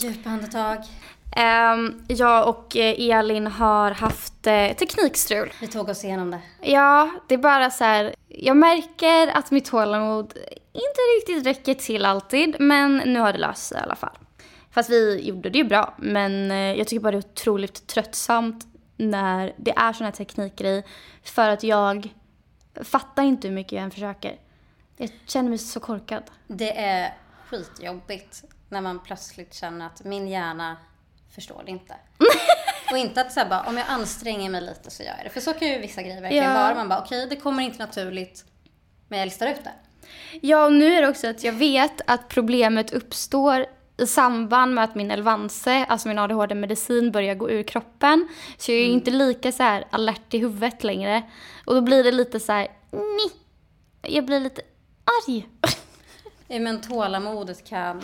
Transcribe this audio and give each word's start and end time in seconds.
Djupa 0.00 0.30
andetag. 0.30 0.78
Um, 1.36 2.04
jag 2.08 2.48
och 2.48 2.76
eh, 2.76 3.18
Elin 3.18 3.46
har 3.46 3.90
haft 3.90 4.46
uh, 4.46 4.76
teknikstrul. 4.76 5.52
Vi 5.60 5.66
tog 5.66 5.88
oss 5.88 6.04
igenom 6.04 6.30
det. 6.30 6.40
Ja, 6.60 7.10
det 7.28 7.34
är 7.34 7.38
bara 7.38 7.70
så 7.70 7.84
här. 7.84 8.14
Jag 8.28 8.56
märker 8.56 9.26
att 9.28 9.50
mitt 9.50 9.64
tålamod 9.64 10.32
inte 10.72 11.00
riktigt 11.18 11.46
räcker 11.46 11.74
till 11.74 12.04
alltid, 12.04 12.56
men 12.60 12.96
nu 12.96 13.20
har 13.20 13.32
det 13.32 13.38
löst 13.38 13.66
sig 13.66 13.78
i 13.78 13.80
alla 13.80 13.96
fall. 13.96 14.18
Fast 14.70 14.90
vi 14.90 15.20
gjorde 15.28 15.50
det 15.50 15.58
ju 15.58 15.64
bra, 15.64 15.94
men 15.98 16.50
uh, 16.50 16.78
jag 16.78 16.88
tycker 16.88 17.00
bara 17.00 17.10
det 17.10 17.16
är 17.16 17.30
otroligt 17.32 17.86
tröttsamt 17.86 18.66
när 18.96 19.54
det 19.56 19.70
är 19.76 19.92
sån 19.92 20.04
här 20.04 20.12
teknikgrej. 20.12 20.84
För 21.22 21.48
att 21.48 21.62
jag 21.62 22.14
fattar 22.82 23.22
inte 23.22 23.48
hur 23.48 23.54
mycket 23.54 23.72
jag 23.72 23.82
än 23.82 23.90
försöker. 23.90 24.38
Jag 24.96 25.10
känner 25.26 25.48
mig 25.48 25.58
så 25.58 25.80
korkad. 25.80 26.22
Det 26.46 26.78
är 26.78 27.14
skitjobbigt 27.48 28.44
när 28.68 28.80
man 28.80 28.98
plötsligt 29.00 29.54
känner 29.54 29.86
att 29.86 30.04
min 30.04 30.28
hjärna 30.28 30.76
förstår 31.34 31.62
det 31.64 31.70
inte. 31.70 31.94
och 32.92 32.98
inte 32.98 33.20
att 33.20 33.32
säga 33.32 33.46
bara, 33.48 33.62
om 33.62 33.76
jag 33.76 33.86
anstränger 33.88 34.50
mig 34.50 34.60
lite 34.60 34.90
så 34.90 35.02
gör 35.02 35.14
jag 35.16 35.26
det. 35.26 35.30
För 35.30 35.40
så 35.40 35.52
kan 35.52 35.68
ju 35.68 35.78
vissa 35.78 36.02
grejer 36.02 36.20
verkligen 36.20 36.44
Ja. 36.44 36.54
vara. 36.54 36.74
Man 36.74 36.88
bara, 36.88 37.00
okej, 37.00 37.26
det 37.30 37.36
kommer 37.36 37.62
inte 37.62 37.78
naturligt, 37.78 38.44
men 39.08 39.18
jag 39.18 39.26
listar 39.26 39.46
ut 39.46 39.64
det. 39.64 39.72
Ja, 40.40 40.64
och 40.64 40.72
nu 40.72 40.94
är 40.94 41.02
det 41.02 41.08
också 41.08 41.26
att 41.30 41.44
jag 41.44 41.52
vet 41.52 42.00
att 42.06 42.28
problemet 42.28 42.92
uppstår 42.92 43.66
i 43.96 44.06
samband 44.06 44.74
med 44.74 44.84
att 44.84 44.94
min 44.94 45.10
Elvanse, 45.10 45.84
alltså 45.84 46.08
min 46.08 46.18
ADHD-medicin, 46.18 47.12
börjar 47.12 47.34
gå 47.34 47.50
ur 47.50 47.62
kroppen. 47.62 48.28
Så 48.58 48.70
jag 48.72 48.78
är 48.78 48.84
ju 48.84 48.90
inte 48.92 49.10
lika 49.10 49.52
så 49.52 49.62
här 49.62 49.84
alert 49.90 50.34
i 50.34 50.38
huvudet 50.38 50.84
längre. 50.84 51.22
Och 51.66 51.74
då 51.74 51.80
blir 51.80 52.04
det 52.04 52.12
lite 52.12 52.40
så 52.40 52.52
här, 52.52 52.68
nej. 52.90 53.30
Jag 54.14 54.24
blir 54.26 54.40
lite 54.40 54.62
arg. 55.26 55.48
Men 56.46 56.80
tålamodet 56.80 57.64
kan... 57.68 58.02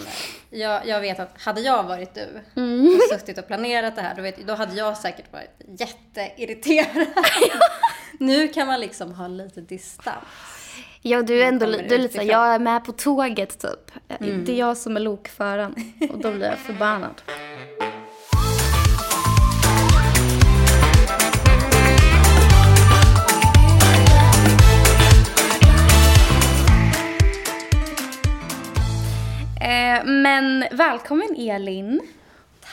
Jag, 0.55 0.87
jag 0.87 1.01
vet 1.01 1.21
att 1.21 1.43
hade 1.43 1.61
jag 1.61 1.83
varit 1.83 2.15
du 2.15 2.41
Mm. 2.57 2.87
och 2.95 3.19
suttit 3.19 3.39
och 3.39 3.47
planerat 3.47 3.97
det 3.97 4.03
här, 4.03 4.15
då, 4.15 4.23
vet, 4.23 4.47
då 4.47 4.55
hade 4.55 4.75
jag 4.75 4.97
säkert 4.97 5.33
varit 5.33 5.81
jätteirriterad. 5.81 7.07
nu 8.19 8.49
kan 8.49 8.67
man 8.67 8.81
liksom 8.81 9.13
ha 9.15 9.29
lite 9.29 9.61
distans. 9.61 10.25
Ja, 11.03 11.23
du 11.23 11.43
är 11.43 11.47
ändå 11.49 11.67
du 11.67 11.73
är 11.75 11.79
lite 11.79 11.89
så 11.89 11.95
här, 11.97 12.05
utifrån. 12.05 12.27
jag 12.27 12.55
är 12.55 12.59
med 12.59 12.85
på 12.85 12.93
tåget 12.93 13.59
typ. 13.59 13.93
Det 14.19 14.53
är 14.53 14.59
jag 14.59 14.77
som 14.77 14.97
är 14.97 15.01
lokföraren. 15.01 15.75
Och 16.13 16.19
då 16.19 16.33
blir 16.33 16.47
jag 16.47 16.59
förbannad. 16.59 17.23
Eh, 29.65 30.05
men 30.05 30.65
välkommen 30.71 31.37
Elin. 31.39 32.01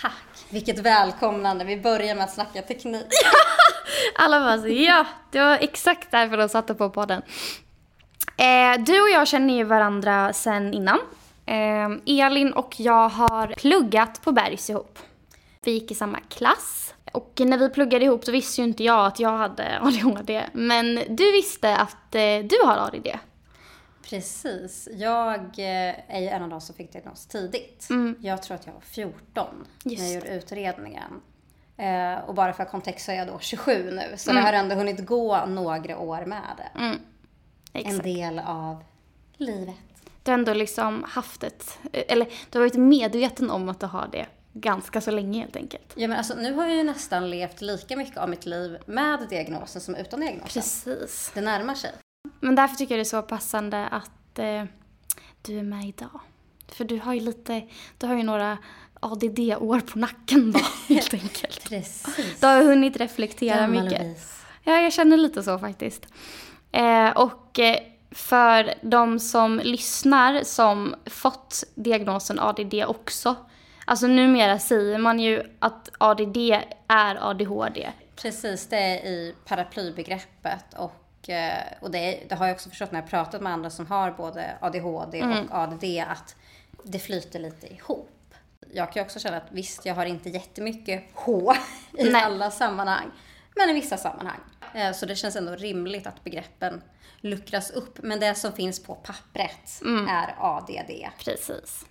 Tack! 0.01 0.45
Vilket 0.49 0.79
välkomnande. 0.79 1.65
Vi 1.65 1.77
börjar 1.77 2.15
med 2.15 2.23
att 2.23 2.33
snacka 2.33 2.61
teknik. 2.61 3.05
Alla 4.15 4.39
bara 4.39 4.57
så, 4.57 4.67
ja, 4.67 5.05
det 5.31 5.39
var 5.39 5.57
exakt 5.61 6.11
därför 6.11 6.37
de 6.37 6.49
satte 6.49 6.73
på 6.73 6.89
podden. 6.89 7.21
Eh, 8.37 8.83
du 8.83 9.01
och 9.01 9.09
jag 9.09 9.27
känner 9.27 9.53
ju 9.53 9.63
varandra 9.63 10.33
sen 10.33 10.73
innan. 10.73 10.99
Eh, 11.45 11.89
Elin 12.25 12.53
och 12.53 12.75
jag 12.77 13.09
har 13.09 13.47
pluggat 13.47 14.21
på 14.23 14.31
Bergs 14.31 14.69
ihop. 14.69 14.99
Vi 15.63 15.71
gick 15.71 15.91
i 15.91 15.95
samma 15.95 16.19
klass. 16.29 16.93
Och 17.11 17.33
när 17.37 17.57
vi 17.57 17.69
pluggade 17.69 18.05
ihop 18.05 18.25
så 18.25 18.31
visste 18.31 18.61
ju 18.61 18.67
inte 18.67 18.83
jag 18.83 19.05
att 19.05 19.19
jag 19.19 19.37
hade 19.37 19.79
ADHD. 19.81 20.43
Men 20.53 20.95
du 21.09 21.31
visste 21.31 21.75
att 21.75 22.15
eh, 22.15 22.39
du 22.43 22.55
har 22.65 22.77
ADD. 22.77 23.07
Precis. 24.03 24.87
Jag 24.93 25.39
eh, 25.39 26.15
är 26.15 26.19
ju 26.19 26.27
en 26.27 26.43
av 26.43 26.49
de 26.49 26.61
som 26.61 26.75
fick 26.75 26.93
diagnos 26.93 27.25
tidigt. 27.25 27.87
Jag 28.19 28.43
tror 28.43 28.55
att 28.55 28.65
jag 28.65 28.73
var 28.73 28.81
14 28.81 29.17
när 29.33 29.41
Mm. 29.43 29.67
Just 29.83 30.03
jag 30.03 30.13
gjorde 30.13 30.27
utredningen. 30.27 31.21
Eh, 31.77 32.13
och 32.27 32.35
bara 32.35 32.53
för 32.53 32.65
kontext 32.65 33.05
så 33.05 33.11
är 33.11 33.15
jag 33.15 33.27
då 33.27 33.39
27 33.39 33.91
nu. 33.91 34.17
Så 34.17 34.33
det 34.33 34.39
har 34.39 34.53
ändå 34.53 34.75
hunnit 34.75 35.05
gå 35.05 35.45
några 35.45 35.97
år 35.97 36.25
med 36.25 36.41
det. 36.57 36.79
En 36.79 36.99
Exakt. 37.73 38.03
del 38.03 38.39
av 38.39 38.83
livet. 39.37 39.75
Du 40.23 40.31
har 40.31 40.37
ändå 40.37 40.53
liksom 40.53 41.05
haft 41.07 41.43
ett, 41.43 41.79
eller 41.91 42.25
du 42.49 42.57
har 42.59 42.65
varit 42.65 42.77
medveten 42.77 43.51
om 43.51 43.69
att 43.69 43.79
du 43.79 43.85
har 43.85 44.09
det 44.11 44.25
ganska 44.53 45.01
så 45.01 45.11
länge 45.11 45.39
helt 45.39 45.55
enkelt. 45.55 45.93
Ja, 45.95 46.07
men 46.07 46.17
alltså, 46.17 46.35
nu 46.35 46.53
har 46.53 46.67
jag 46.67 46.75
ju 46.75 46.83
nästan 46.83 47.29
levt 47.29 47.61
lika 47.61 47.97
mycket 47.97 48.17
av 48.17 48.29
mitt 48.29 48.45
liv 48.45 48.77
med 48.85 49.27
diagnosen 49.29 49.81
som 49.81 49.95
utan 49.95 50.19
diagnosen. 50.19 50.61
Precis. 50.61 51.31
Det 51.33 51.41
närmar 51.41 51.75
sig. 51.75 51.91
Men 52.41 52.55
därför 52.55 52.75
tycker 52.75 52.95
jag 52.95 52.99
det 52.99 53.09
är 53.09 53.21
så 53.21 53.21
passande 53.21 53.87
att 53.87 54.39
eh, 54.39 54.63
du 55.41 55.59
är 55.59 55.63
med 55.63 55.85
idag. 55.87 56.19
För 56.67 56.85
du 56.85 56.99
har 56.99 57.13
ju 57.13 57.19
lite, 57.19 57.67
du 57.97 58.07
har 58.07 58.15
ju 58.15 58.23
några 58.23 58.57
ADD-år 58.99 59.79
på 59.79 59.99
nacken 59.99 60.51
då, 60.51 60.59
helt 60.93 61.13
enkelt. 61.13 61.69
Precis. 61.69 62.39
Du 62.39 62.47
har 62.47 62.63
hunnit 62.63 62.97
reflektera 62.97 63.59
Gammal 63.59 63.83
mycket. 63.83 64.01
vis. 64.05 64.43
Ja, 64.63 64.81
jag 64.81 64.93
känner 64.93 65.17
lite 65.17 65.43
så 65.43 65.59
faktiskt. 65.59 66.07
Eh, 66.71 67.09
och 67.09 67.59
eh, 67.59 67.77
för 68.11 68.73
de 68.81 69.19
som 69.19 69.61
lyssnar 69.63 70.43
som 70.43 70.95
fått 71.05 71.63
diagnosen 71.75 72.39
ADD 72.39 72.73
också. 72.87 73.35
Alltså 73.85 74.07
numera 74.07 74.59
säger 74.59 74.97
man 74.97 75.19
ju 75.19 75.43
att 75.59 75.89
ADD 75.97 76.37
är 76.87 77.29
ADHD. 77.29 77.91
Precis, 78.15 78.67
det 78.67 78.77
är 78.77 79.05
i 79.05 79.35
paraplybegreppet 79.45 80.65
och, 80.77 80.93
och 81.79 81.91
det, 81.91 82.23
det 82.29 82.35
har 82.35 82.47
jag 82.47 82.53
också 82.55 82.69
förstått 82.69 82.91
när 82.91 82.99
jag 83.01 83.09
pratat 83.09 83.41
med 83.41 83.53
andra 83.53 83.69
som 83.69 83.87
har 83.87 84.11
både 84.11 84.57
ADHD 84.61 85.23
och 85.23 85.55
ADD 85.57 85.83
att 86.07 86.35
det 86.83 86.99
flyter 86.99 87.39
lite 87.39 87.73
ihop. 87.73 88.09
Jag 88.73 88.91
kan 88.93 89.03
också 89.05 89.19
känna 89.19 89.37
att 89.37 89.51
visst, 89.51 89.85
jag 89.85 89.95
har 89.95 90.05
inte 90.05 90.29
jättemycket 90.29 91.03
H 91.13 91.53
i 91.97 92.03
Nej. 92.03 92.23
alla 92.23 92.51
sammanhang, 92.51 93.11
men 93.55 93.69
i 93.69 93.73
vissa 93.73 93.97
sammanhang. 93.97 94.39
Eh, 94.73 94.91
Så 94.91 95.05
det 95.05 95.15
känns 95.15 95.35
ändå 95.35 95.55
rimligt 95.55 96.07
att 96.07 96.23
begreppen 96.23 96.81
luckras 97.21 97.71
upp. 97.71 97.99
Men 98.03 98.19
det 98.19 98.35
som 98.35 98.53
finns 98.53 98.83
på 98.83 98.95
pappret 98.95 99.81
är 100.09 100.35
ADD. 100.39 100.91
Precis. 101.25 101.85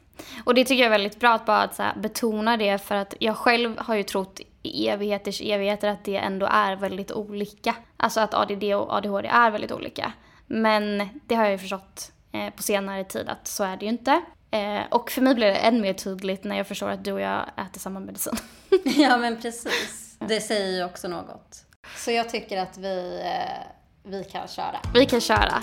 Och 0.45 0.55
det 0.55 0.65
tycker 0.65 0.83
jag 0.83 0.87
är 0.87 0.91
väldigt 0.91 1.21
bra 1.21 1.35
att 1.35 1.47
bara 1.47 1.63
att 1.63 1.79
här, 1.79 1.97
betona 1.97 2.57
det 2.57 2.79
för 2.79 2.95
att 2.95 3.15
jag 3.21 3.37
själv 3.37 3.79
har 3.79 3.95
ju 3.95 4.03
trott 4.03 4.41
i 4.63 4.89
evigheters 4.89 5.41
evigheter 5.41 5.89
att 5.89 6.05
det 6.05 6.17
ändå 6.17 6.47
är 6.47 6.77
väldigt 6.77 7.13
olika. 7.13 7.75
Alltså 8.03 8.21
att 8.21 8.35
ADD 8.35 8.65
och 8.65 8.95
ADHD 8.95 9.29
är 9.29 9.51
väldigt 9.51 9.73
olika. 9.73 10.13
Men 10.47 11.09
det 11.27 11.35
har 11.35 11.45
jag 11.45 11.53
ju 11.53 11.59
förstått 11.59 12.13
eh, 12.33 12.55
på 12.55 12.63
senare 12.63 13.05
tid 13.05 13.29
att 13.29 13.47
så 13.47 13.65
är 13.65 13.77
det 13.77 13.85
ju 13.85 13.91
inte. 13.91 14.23
Eh, 14.51 14.81
och 14.91 15.11
för 15.11 15.23
mig 15.23 15.35
blir 15.35 15.47
det 15.47 15.55
än 15.55 15.81
mer 15.81 15.93
tydligt 15.93 16.45
när 16.45 16.57
jag 16.57 16.67
förstår 16.67 16.89
att 16.89 17.05
du 17.05 17.13
och 17.13 17.21
jag 17.21 17.43
äter 17.57 17.81
samma 17.81 18.01
medicin. 18.01 18.33
Ja, 18.85 19.17
men 19.17 19.41
precis. 19.41 20.17
Det 20.19 20.41
säger 20.41 20.77
ju 20.77 20.85
också 20.85 21.09
något. 21.09 21.65
Så 21.97 22.11
jag 22.11 22.29
tycker 22.29 22.59
att 22.59 22.79
vi, 22.79 23.23
eh, 23.25 24.11
vi 24.11 24.25
kan 24.25 24.49
köra. 24.49 24.81
Vi 24.95 25.07
kan 25.07 25.21
köra. 25.21 25.63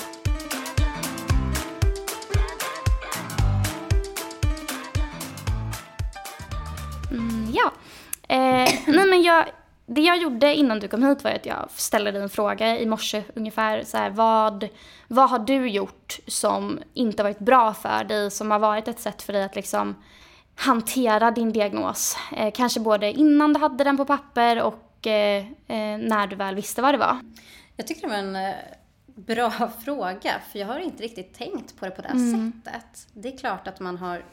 Mm, 7.12 7.54
ja. 7.54 7.72
Eh, 8.30 8.70
nej 8.88 9.08
men 9.10 9.22
jag, 9.24 9.46
det 9.90 10.02
jag 10.02 10.18
gjorde 10.18 10.56
innan 10.56 10.80
du 10.80 10.88
kom 10.88 11.04
hit 11.04 11.24
var 11.24 11.32
att 11.32 11.46
jag 11.46 11.70
ställde 11.72 12.12
dig 12.12 12.22
en 12.22 12.30
fråga 12.30 12.80
i 12.80 12.86
morse 12.86 13.24
ungefär. 13.36 13.84
Så 13.84 13.98
här, 13.98 14.10
vad, 14.10 14.68
vad 15.08 15.30
har 15.30 15.40
du 15.40 15.70
gjort 15.70 16.20
som 16.28 16.80
inte 16.94 17.24
varit 17.24 17.40
bra 17.40 17.74
för 17.74 18.04
dig? 18.04 18.32
Som 18.32 18.52
har 18.52 18.60
varit 18.60 18.88
ett 18.88 19.00
sätt 19.00 19.22
för 19.22 19.34
dig 19.34 19.44
att 19.44 19.56
liksom 19.56 19.96
hantera 20.56 21.32
din 21.32 21.52
diagnos? 21.52 22.18
Eh, 22.38 22.52
kanske 22.56 22.80
både 22.80 23.12
innan 23.12 23.54
du 23.54 23.60
hade 23.60 23.84
den 23.84 23.98
på 23.98 24.06
papper 24.06 24.62
och 24.62 25.08
eh, 25.08 25.46
eh, 25.68 25.98
när 25.98 26.28
du 26.28 26.36
väl 26.36 26.56
visste 26.56 26.82
vad 26.82 26.94
det 26.94 26.98
var. 26.98 27.20
Jag 27.76 27.88
tycker 27.88 28.02
det 28.02 28.08
var 28.08 28.16
en 28.16 28.36
eh, 28.36 28.56
bra 29.06 29.52
fråga, 29.86 30.32
för 30.52 30.60
jag 30.60 30.68
har 30.68 30.80
inte 30.80 31.04
riktigt 31.04 31.34
tänkt 31.34 31.80
på 31.80 31.86
det 31.86 31.92
på 31.92 32.02
det 32.02 32.08
Mm. 32.10 32.52
sättet. 32.66 33.08
Det 33.14 33.34
är 33.34 33.38
klart 33.38 33.68
att 33.68 33.80
man 33.80 33.98
har 33.98 34.24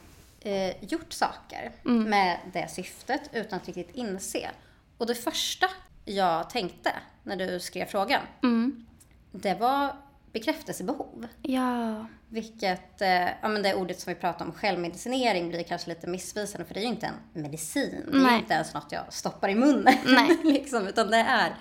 eh, 0.41 0.83
gjort 0.85 1.13
saker 1.13 1.71
Mm. 1.85 2.03
med 2.09 2.37
det 2.53 2.67
syftet 2.71 3.21
utan 3.33 3.57
att 3.59 3.67
riktigt 3.67 3.95
inse. 3.95 4.49
Och 4.97 5.05
det 5.07 5.15
första 5.15 5.67
jag 6.05 6.49
tänkte 6.49 6.91
när 7.23 7.35
du 7.35 7.59
skrev 7.59 7.85
frågan, 7.85 8.21
Mm. 8.43 8.85
det 9.31 9.53
var 9.53 9.95
bekräftelsebehov. 10.33 11.27
Ja. 11.41 12.05
Vilket, 12.29 13.01
eh, 13.01 13.27
ja 13.41 13.47
men 13.47 13.61
det 13.63 13.73
ordet 13.75 13.99
som 13.99 14.13
vi 14.13 14.19
pratar 14.19 14.45
om, 14.45 14.51
självmedicinering, 14.51 15.49
blir 15.49 15.63
kanske 15.63 15.89
lite 15.89 16.07
missvisande 16.07 16.65
för 16.65 16.73
det 16.73 16.79
är 16.79 16.81
ju 16.83 16.87
inte 16.89 17.05
en 17.33 17.41
medicin. 17.41 18.09
Det 18.11 18.17
är 18.17 18.37
inte 18.37 18.53
ens 18.53 18.73
något 18.73 18.91
jag 18.91 19.13
stoppar 19.13 19.49
i 19.49 19.55
munnen. 19.55 19.93
Nej. 20.05 20.37
liksom, 20.43 20.87
utan 20.87 21.07
det 21.11 21.17
är 21.17 21.55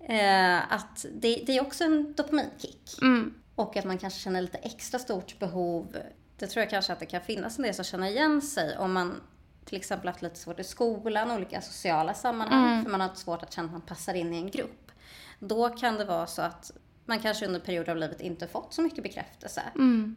eh, 0.00 0.72
att 0.72 1.06
det, 1.14 1.42
det 1.46 1.56
är 1.56 1.62
också 1.62 1.84
en 1.84 2.12
dopaminkick. 2.12 2.98
Mm. 3.02 3.34
Och 3.54 3.76
att 3.76 3.84
man 3.84 3.98
kanske 3.98 4.20
känner 4.20 4.40
lite 4.42 4.58
extra 4.58 4.98
stort 4.98 5.38
behov. 5.38 5.96
Det 6.38 6.46
tror 6.46 6.62
jag 6.62 6.70
kanske 6.70 6.92
att 6.92 7.00
det 7.00 7.06
kan 7.06 7.20
finnas 7.20 7.58
en 7.58 7.62
del 7.64 7.74
som 7.74 7.84
känner 7.84 8.08
igen 8.08 8.42
sig 8.42 8.78
om 8.78 8.92
man 8.92 9.20
till 9.64 9.76
exempel 9.76 10.08
haft 10.08 10.22
lite 10.22 10.36
svårt 10.36 10.60
i 10.60 10.64
skolan, 10.64 11.30
olika 11.30 11.60
sociala 11.60 12.14
sammanhang, 12.14 12.84
för 12.84 12.90
man 12.90 13.00
har 13.00 13.08
haft 13.08 13.20
svårt 13.20 13.42
att 13.42 13.52
känna 13.52 13.66
att 13.66 13.72
man 13.72 13.80
passar 13.80 14.14
in 14.14 14.34
i 14.34 14.36
en 14.36 14.50
grupp. 14.50 14.92
Då 15.38 15.68
kan 15.68 15.96
det 15.96 16.04
vara 16.04 16.26
så 16.26 16.42
att 16.42 16.72
man 17.04 17.18
kanske 17.18 17.46
under 17.46 17.60
perioder 17.60 17.90
av 17.92 17.96
livet 17.96 18.20
inte 18.20 18.46
fått 18.46 18.74
så 18.74 18.82
mycket 18.82 19.02
bekräftelse. 19.02 19.62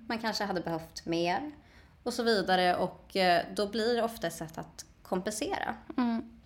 Man 0.07 0.19
kanske 0.19 0.43
hade 0.43 0.61
behövt 0.61 1.05
mer. 1.05 1.51
och 2.03 2.13
så 2.13 2.23
vidare 2.23 2.75
och 2.75 3.15
eh, 3.15 3.45
då 3.55 3.67
blir 3.67 3.95
det 3.95 4.03
ofta 4.03 4.27
ett 4.27 4.33
sätt 4.33 4.57
att 4.57 4.85
kompensera. 5.03 5.75
Mm. 5.97 6.39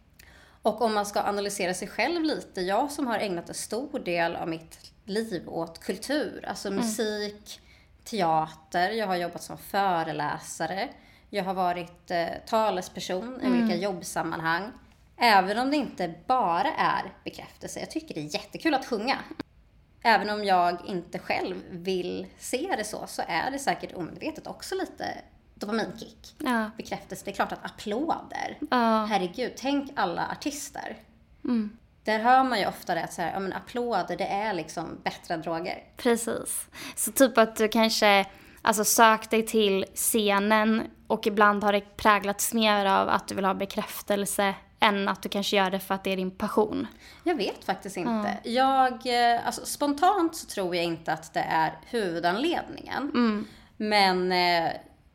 Och 0.61 0.81
om 0.81 0.93
man 0.93 1.05
ska 1.05 1.21
analysera 1.21 1.73
sig 1.73 1.87
själv 1.87 2.23
lite, 2.23 2.61
jag 2.61 2.91
som 2.91 3.07
har 3.07 3.19
ägnat 3.19 3.49
en 3.49 3.55
stor 3.55 3.99
del 3.99 4.35
av 4.35 4.47
mitt 4.47 4.91
liv 5.05 5.49
åt 5.49 5.79
kultur, 5.79 6.45
alltså 6.47 6.71
musik, 6.71 7.61
teater, 8.03 8.89
jag 8.89 9.07
har 9.07 9.15
jobbat 9.15 9.43
som 9.43 9.57
föreläsare, 9.57 10.89
jag 11.29 11.43
har 11.43 11.53
varit 11.53 12.11
eh, 12.11 12.27
talesperson 12.45 13.41
i 13.43 13.47
olika 13.47 13.75
jobbsammanhang. 13.75 14.71
Även 15.17 15.59
om 15.59 15.71
det 15.71 15.77
inte 15.77 16.13
bara 16.27 16.73
är 16.73 17.13
bekräftelse, 17.23 17.79
jag 17.79 17.91
tycker 17.91 18.13
det 18.13 18.19
är 18.19 18.33
jättekul 18.33 18.73
att 18.73 18.85
sjunga. 18.85 19.17
Även 20.01 20.29
om 20.29 20.43
jag 20.43 20.77
inte 20.85 21.19
själv 21.19 21.55
vill 21.71 22.27
se 22.37 22.75
det 22.77 22.83
så, 22.83 23.07
så 23.07 23.21
är 23.27 23.51
det 23.51 23.59
säkert 23.59 23.93
omedvetet 23.95 24.47
också 24.47 24.75
lite 24.75 25.17
dopaminkick. 25.55 26.35
Ja. 26.37 26.71
Bekräftelse, 26.77 27.25
det 27.25 27.31
är 27.31 27.35
klart 27.35 27.51
att 27.51 27.65
applåder. 27.65 28.57
Ja. 28.71 29.05
Herregud, 29.09 29.53
tänk 29.55 29.91
alla 29.95 30.27
artister. 30.31 30.97
Mm. 31.43 31.77
Där 32.03 32.19
hör 32.19 32.43
man 32.43 32.59
ju 32.59 32.67
ofta 32.67 32.95
det 32.95 33.03
att 33.03 33.13
så 33.13 33.21
här, 33.21 33.33
ja, 33.33 33.39
men 33.39 33.53
applåder, 33.53 34.17
det 34.17 34.27
är 34.27 34.53
liksom 34.53 34.99
bättre 35.03 35.37
droger. 35.37 35.83
Precis. 35.97 36.67
Så 36.95 37.11
typ 37.11 37.37
att 37.37 37.55
du 37.55 37.67
kanske 37.67 38.25
alltså, 38.67 38.85
sökt 38.85 39.29
dig 39.29 39.45
till 39.45 39.85
scenen 39.95 40.83
och 41.07 41.27
ibland 41.27 41.63
har 41.63 41.73
det 41.73 41.97
präglats 41.97 42.53
mer 42.53 42.85
av 42.85 43.09
att 43.09 43.27
du 43.27 43.35
vill 43.35 43.45
ha 43.45 43.53
bekräftelse 43.53 44.55
än 44.79 45.07
att 45.07 45.21
du 45.21 45.29
kanske 45.29 45.55
gör 45.57 45.71
det 45.71 45.79
för 45.79 45.95
att 45.95 46.03
det 46.03 46.13
är 46.13 46.17
din 46.17 46.31
passion. 46.31 46.87
Jag 47.23 47.35
vet 47.35 47.65
faktiskt 47.65 47.97
inte. 47.97 48.37
Jag, 48.43 48.93
eh, 48.93 49.45
alltså, 49.47 49.65
spontant 49.65 50.35
så 50.35 50.47
tror 50.47 50.75
jag 50.75 50.85
inte 50.85 51.13
att 51.13 51.33
det 51.33 51.45
är 51.49 51.73
huvudanledningen. 51.85 53.11
Mm. 53.15 53.45
Men 53.77 54.31
eh, 54.31 54.71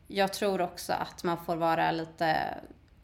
jag 0.07 0.33
tror 0.33 0.61
också 0.61 0.93
att 0.93 1.23
man 1.23 1.37
får 1.45 1.55
vara 1.55 1.91
lite 1.91 2.37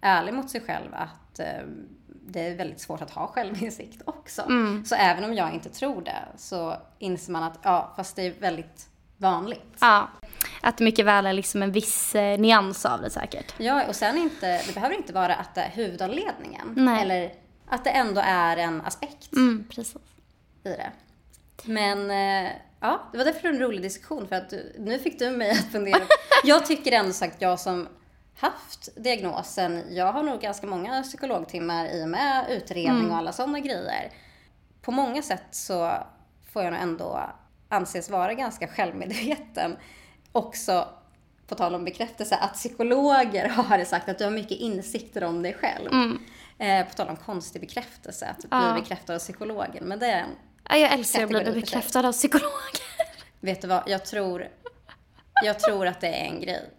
ärlig 0.01 0.33
mot 0.33 0.49
sig 0.49 0.61
själv 0.61 0.93
att 0.93 1.39
eh, 1.39 1.63
det 2.05 2.47
är 2.47 2.55
väldigt 2.55 2.81
svårt 2.81 3.01
att 3.01 3.11
ha 3.11 3.27
självinsikt 3.27 4.01
också. 4.05 4.41
Mm. 4.41 4.85
Så 4.85 4.95
även 4.95 5.23
om 5.23 5.33
jag 5.33 5.53
inte 5.53 5.69
tror 5.69 6.01
det 6.01 6.25
så 6.37 6.75
inser 6.99 7.31
man 7.31 7.43
att 7.43 7.59
ja, 7.63 7.93
fast 7.95 8.15
det 8.15 8.21
är 8.21 8.33
väldigt 8.39 8.89
vanligt. 9.17 9.77
Ja. 9.79 10.09
Att 10.61 10.77
det 10.77 10.83
mycket 10.83 11.05
väl 11.05 11.25
är 11.25 11.33
liksom 11.33 11.63
en 11.63 11.71
viss 11.71 12.15
eh, 12.15 12.39
nyans 12.39 12.85
av 12.85 13.01
det 13.01 13.09
säkert. 13.09 13.53
Ja, 13.57 13.87
och 13.87 13.95
sen 13.95 14.17
inte, 14.17 14.61
det 14.67 14.73
behöver 14.73 14.95
inte 14.95 15.13
vara 15.13 15.35
att 15.35 15.55
det 15.55 15.61
är 15.61 15.69
huvudanledningen. 15.69 16.73
Nej. 16.77 17.01
Eller 17.01 17.33
att 17.67 17.83
det 17.83 17.89
ändå 17.89 18.21
är 18.25 18.57
en 18.57 18.81
aspekt 18.81 19.33
Mm, 19.33 19.65
precis. 19.69 19.95
i 20.63 20.69
det. 20.69 20.91
Men 21.63 22.11
eh, 22.11 22.51
ja, 22.79 23.01
det 23.11 23.17
var 23.17 23.25
därför 23.25 23.47
en 23.47 23.59
rolig 23.59 23.81
diskussion 23.81 24.27
för 24.27 24.35
att 24.35 24.49
du, 24.49 24.75
nu 24.79 24.99
fick 24.99 25.19
du 25.19 25.29
mig 25.31 25.51
att 25.51 25.71
fundera. 25.71 26.01
jag 26.43 26.65
tycker 26.65 26.91
ändå 26.91 27.13
sagt, 27.13 27.41
jag 27.41 27.59
som 27.59 27.87
haft 28.39 28.89
diagnosen, 28.95 29.83
jag 29.89 30.11
har 30.13 30.23
nog 30.23 30.41
ganska 30.41 30.67
många 30.67 31.03
psykologtimmar 31.03 31.85
i 31.85 32.03
och 32.03 32.09
med 32.09 32.45
utredning 32.49 33.11
och 33.11 33.17
alla 33.17 33.31
sådana 33.31 33.59
grejer. 33.59 34.11
På 34.81 34.91
många 34.91 35.21
sätt 35.21 35.43
så 35.51 35.93
får 36.53 36.63
jag 36.63 36.73
nog 36.73 36.81
ändå 36.81 37.19
anses 37.69 38.09
vara 38.09 38.33
ganska 38.33 38.67
självmedveten. 38.67 39.75
Också 40.31 40.87
på 41.47 41.55
tal 41.55 41.75
om 41.75 41.85
bekräftelse, 41.85 42.35
att 42.35 42.53
psykologer 42.53 43.49
har 43.55 43.85
sagt 43.85 44.09
att 44.09 44.17
du 44.17 44.23
har 44.23 44.31
mycket 44.31 44.57
insikter 44.57 45.23
om 45.23 45.41
dig 45.43 45.53
själv. 45.53 45.89
Eh, 46.57 46.85
på 46.87 46.93
tal 46.93 47.07
om 47.07 47.15
konstig 47.17 47.61
bekräftelse, 47.61 48.25
att 48.25 48.45
Ja. 48.51 48.71
bli 48.73 48.81
bekräftad 48.81 49.15
av 49.15 49.19
psykologen. 49.19 49.83
Men 49.83 49.99
det 49.99 50.05
är 50.05 50.19
en 50.19 50.29
Ja, 50.69 50.77
jag 50.77 50.91
älskar 50.93 51.23
att 51.23 51.29
bli 51.29 51.51
bekräftad 51.61 52.07
av 52.07 52.11
psykologer. 52.11 52.81
Vet 53.39 53.61
du 53.61 53.67
vad, 53.67 53.83
jag 53.87 54.05
tror, 54.05 54.47
jag 55.45 55.59
tror 55.59 55.87
att 55.87 56.01
det 56.01 56.07
är 56.07 56.25
en 56.25 56.41
grej. 56.41 56.69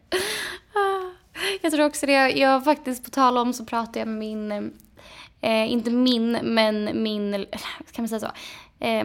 Jag 1.62 1.73
tror 1.73 1.87
också 1.87 2.06
det. 2.06 2.12
Jag 2.31 2.64
faktiskt, 2.64 3.05
på 3.05 3.11
tal 3.11 3.38
om 3.38 3.52
så 3.52 3.64
pratade 3.64 3.99
jag 3.99 4.08
med 4.08 4.19
min, 4.19 4.52
eh, 5.41 5.73
inte 5.73 5.91
min, 5.91 6.32
men 6.43 7.02
min, 7.02 7.47
kan 7.93 8.02
man 8.02 8.08
säga 8.08 8.20
så? 8.20 8.31
Eh, 8.85 9.05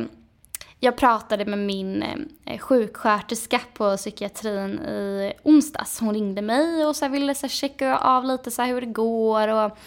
jag 0.85 0.95
pratade 0.95 1.45
med 1.45 1.59
min 1.59 2.03
eh, 2.45 2.59
sjuksköterska 2.59 3.59
på 3.73 3.97
psykiatrin 3.97 4.79
i 4.79 5.33
onsdags. 5.43 5.99
Hon 5.99 6.13
ringde 6.13 6.41
mig 6.41 6.85
och 6.85 6.95
så 6.95 7.07
ville 7.07 7.35
så 7.35 7.47
checka 7.47 7.97
av 7.97 8.25
lite 8.25 8.51
så 8.51 8.63
hur 8.63 8.81
det 8.81 8.87
går. 8.87 9.47
Och, 9.47 9.77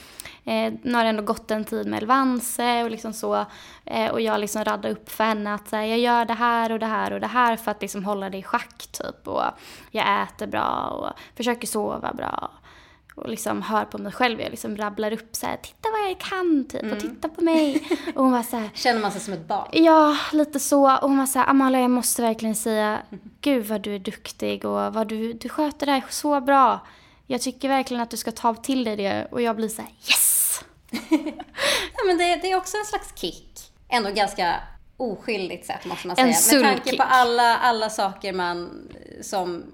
eh, 0.44 0.72
nu 0.82 0.94
har 0.94 1.02
det 1.02 1.08
ändå 1.08 1.22
gått 1.22 1.50
en 1.50 1.64
tid 1.64 1.86
med 1.86 1.98
Elvanse 2.02 2.84
och 2.84 2.90
liksom 2.90 3.12
så. 3.12 3.44
Eh, 3.84 4.10
och 4.10 4.20
jag 4.20 4.40
liksom 4.40 4.64
radde 4.64 4.90
upp 4.90 5.10
för 5.10 5.24
henne 5.24 5.54
att 5.54 5.68
så 5.68 5.76
här, 5.76 5.84
jag 5.84 5.98
gör 5.98 6.24
det 6.24 6.34
här 6.34 6.72
och 6.72 6.78
det 6.78 6.86
här 6.86 7.12
och 7.12 7.20
det 7.20 7.26
här 7.26 7.56
för 7.56 7.70
att 7.70 7.82
liksom 7.82 8.04
hålla 8.04 8.30
det 8.30 8.38
i 8.38 8.42
schack 8.42 8.86
typ. 8.92 9.28
Och 9.28 9.44
jag 9.90 10.22
äter 10.22 10.46
bra 10.46 10.88
och 10.88 11.36
försöker 11.36 11.66
sova 11.66 12.12
bra 12.12 12.50
och 13.18 13.28
liksom 13.28 13.62
hör 13.62 13.84
på 13.84 13.98
mig 13.98 14.12
själv. 14.12 14.40
Jag 14.40 14.50
liksom 14.50 14.76
rabblar 14.76 15.12
upp 15.12 15.36
så 15.36 15.46
här, 15.46 15.56
titta 15.56 15.88
vad 15.90 16.10
jag 16.10 16.18
kan 16.20 16.64
typ 16.68 16.92
och 16.92 17.00
titta 17.00 17.28
på 17.28 17.40
mig. 17.40 17.88
Och 18.14 18.22
hon 18.22 18.32
var 18.32 18.42
så 18.42 18.56
här, 18.56 18.70
Känner 18.74 19.00
man 19.00 19.12
sig 19.12 19.20
som 19.20 19.34
ett 19.34 19.48
barn? 19.48 19.68
ja 19.72 20.16
lite 20.32 20.60
så. 20.60 20.96
Och 20.96 21.08
hon 21.08 21.18
var 21.18 21.26
så 21.26 21.38
här, 21.38 21.48
Amalia 21.50 21.80
jag 21.80 21.90
måste 21.90 22.22
verkligen 22.22 22.54
säga, 22.54 23.02
gud 23.40 23.66
vad 23.66 23.80
du 23.80 23.94
är 23.94 23.98
duktig 23.98 24.64
och 24.64 24.94
vad 24.94 25.08
du, 25.08 25.32
du 25.32 25.48
sköter 25.48 25.86
det 25.86 25.92
här 25.92 26.04
så 26.08 26.40
bra. 26.40 26.86
Jag 27.26 27.40
tycker 27.40 27.68
verkligen 27.68 28.02
att 28.02 28.10
du 28.10 28.16
ska 28.16 28.32
ta 28.32 28.54
till 28.54 28.84
dig 28.84 28.96
det. 28.96 29.28
Och 29.30 29.42
jag 29.42 29.56
blir 29.56 29.68
så 29.68 29.82
här, 29.82 29.90
yes! 29.90 30.64
Ja, 32.00 32.04
men 32.06 32.18
det, 32.18 32.36
det 32.36 32.50
är 32.50 32.56
också 32.56 32.76
en 32.76 32.84
slags 32.84 33.20
kick. 33.20 33.72
Ändå 33.88 34.10
ganska 34.10 34.54
oskyldigt 34.96 35.66
sätt 35.66 35.84
måste 35.84 36.06
man 36.06 36.16
En 36.18 36.34
säga. 36.34 36.62
Med 36.62 36.74
tanke 36.74 36.96
på 36.96 37.02
alla, 37.02 37.56
alla 37.56 37.90
saker 37.90 38.32
man, 38.32 38.88
som 39.22 39.64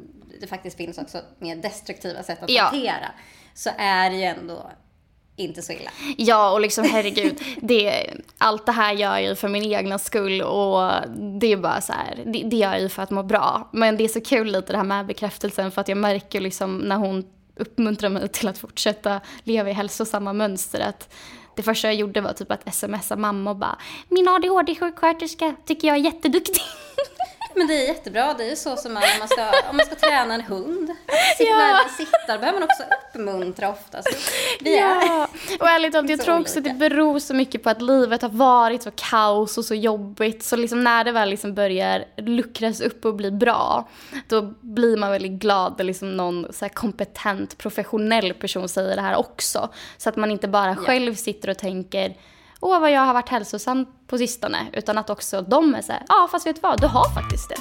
det 0.41 0.47
faktiskt 0.47 0.77
finns 0.77 0.99
också 0.99 1.19
mer 1.39 1.57
destruktiva 1.57 2.23
sätt 2.23 2.43
att 2.43 2.51
Ja. 2.51 2.63
hantera. 2.63 3.11
Så 3.55 3.71
är 3.79 4.11
det 4.11 4.17
ju 4.17 4.23
ändå 4.23 4.71
inte 5.37 5.63
så 5.63 5.73
illa. 5.73 5.91
Ja, 6.17 6.53
och 6.53 6.61
liksom 6.61 6.85
herregud, 6.85 7.41
det, 7.63 8.07
allt 8.39 8.67
det 8.67 8.73
här 8.73 8.93
gör 8.93 9.11
jag 9.19 9.23
ju 9.23 9.35
för 9.35 9.49
min 9.49 9.73
egna 9.73 9.99
skull 9.99 10.43
och 10.43 10.93
det 11.41 11.53
är 11.53 11.57
bara 11.57 11.81
så 11.81 11.93
här, 11.93 12.23
det, 12.27 12.43
det 12.43 12.57
gör 12.57 12.71
jag 12.73 12.81
ju 12.81 12.89
för 12.89 13.03
att 13.03 13.11
må 13.11 13.23
bra. 13.23 13.69
Men 13.73 13.97
det 13.97 14.05
är 14.05 14.09
så 14.09 14.21
kul 14.21 14.47
lite 14.53 14.73
det 14.73 14.77
här 14.77 14.85
med 14.85 15.07
bekräftelsen 15.07 15.71
för 15.71 15.81
att 15.81 15.89
jag 15.89 15.99
märker 15.99 16.41
liksom 16.41 16.79
när 16.79 16.97
hon 16.97 17.25
uppmuntrar 17.57 18.09
mig 18.11 18.29
till 18.29 18.49
att 18.49 18.59
fortsätta 18.59 19.21
leva 19.45 19.71
i 19.71 19.73
hälsosamma 19.73 20.33
mönster 20.33 20.81
att 20.81 21.15
det 21.57 21.63
första 21.63 21.89
jag 21.89 21.95
gjorde 21.95 22.21
var 22.21 22.33
typ 22.33 22.51
att 22.51 22.75
smsa 22.75 23.17
mamma 23.17 23.51
och 23.51 23.57
bara 23.57 23.79
“Min 24.09 24.29
ADHD-sjuksköterska 24.29 25.55
tycker 25.67 25.89
jag 25.89 25.97
är 25.97 26.01
jätteduktig”. 26.01 26.63
Men 27.57 27.67
det 27.67 27.75
är 27.75 27.89
jättebra. 27.89 28.35
Det 28.35 28.45
är 28.45 28.51
ju 28.51 28.57
så 28.57 28.77
som 28.77 28.95
man, 28.95 29.03
om, 29.03 29.19
man 29.19 29.29
ska, 29.29 29.43
om 29.71 29.77
man 29.77 29.87
ska 29.87 29.95
träna 29.95 30.35
en 30.35 30.41
hund. 30.41 30.91
Sitta, 31.39 31.51
Ja. 31.51 31.81
Sittar 31.97 32.39
behöver 32.39 32.61
man 32.61 32.63
också 32.63 32.83
uppmuntra 33.15 33.69
ofta. 33.71 34.03
Så 34.03 34.11
vi 34.61 34.79
är 34.79 34.81
Ja, 34.81 35.29
och 35.61 35.69
ärligt 35.69 35.93
talat, 35.93 36.11
jag 36.11 36.21
tror 36.21 36.41
också 36.41 36.59
att 36.59 36.65
det 36.65 36.75
beror 36.75 37.19
så 37.19 37.35
mycket 37.35 37.63
på 37.63 37.71
att 37.71 37.83
livet 37.83 38.23
har 38.23 38.29
varit 38.29 38.83
så 38.83 38.91
kaos 38.95 39.59
och 39.59 39.65
så 39.65 39.75
jobbigt. 39.75 40.43
Så 40.43 40.57
liksom 40.57 40.85
när 40.85 41.05
det 41.05 41.13
väl 41.13 41.31
liksom 41.31 41.55
börjar 41.55 42.05
luckras 42.17 42.81
upp 42.81 43.05
och 43.05 43.15
bli 43.15 43.31
bra, 43.31 43.89
då 44.29 44.43
blir 44.61 44.97
man 44.97 45.11
väldigt 45.11 45.33
glad 45.33 45.75
när 45.79 45.85
liksom 45.85 46.17
någon 46.17 46.47
så 46.53 46.69
kompetent, 46.69 47.59
professionell 47.59 48.35
person 48.35 48.69
säger 48.69 48.97
det 48.97 49.03
här 49.03 49.17
också. 49.17 49.69
Så 49.97 50.09
att 50.09 50.17
man 50.17 50.31
inte 50.31 50.49
bara 50.49 50.77
själv 50.77 51.15
sitter 51.15 51.51
och 51.51 51.59
tänker 51.59 52.15
Åh, 52.67 52.81
vad 52.81 52.91
jag 52.91 53.01
har 53.01 53.15
varit 53.15 53.29
hälsosam 53.29 53.87
på 54.07 54.19
sistone. 54.19 54.67
Utan 54.73 54.99
att 54.99 55.11
också 55.11 55.43
de 55.43 55.75
är 55.75 55.83
så 55.83 55.93
här, 55.93 56.03
ja 56.09 56.29
fast 56.31 56.47
vet 56.47 56.57
du 56.57 56.61
vad, 56.61 56.81
du 56.81 56.87
har 56.87 57.15
faktiskt 57.15 57.49
det. 57.49 57.57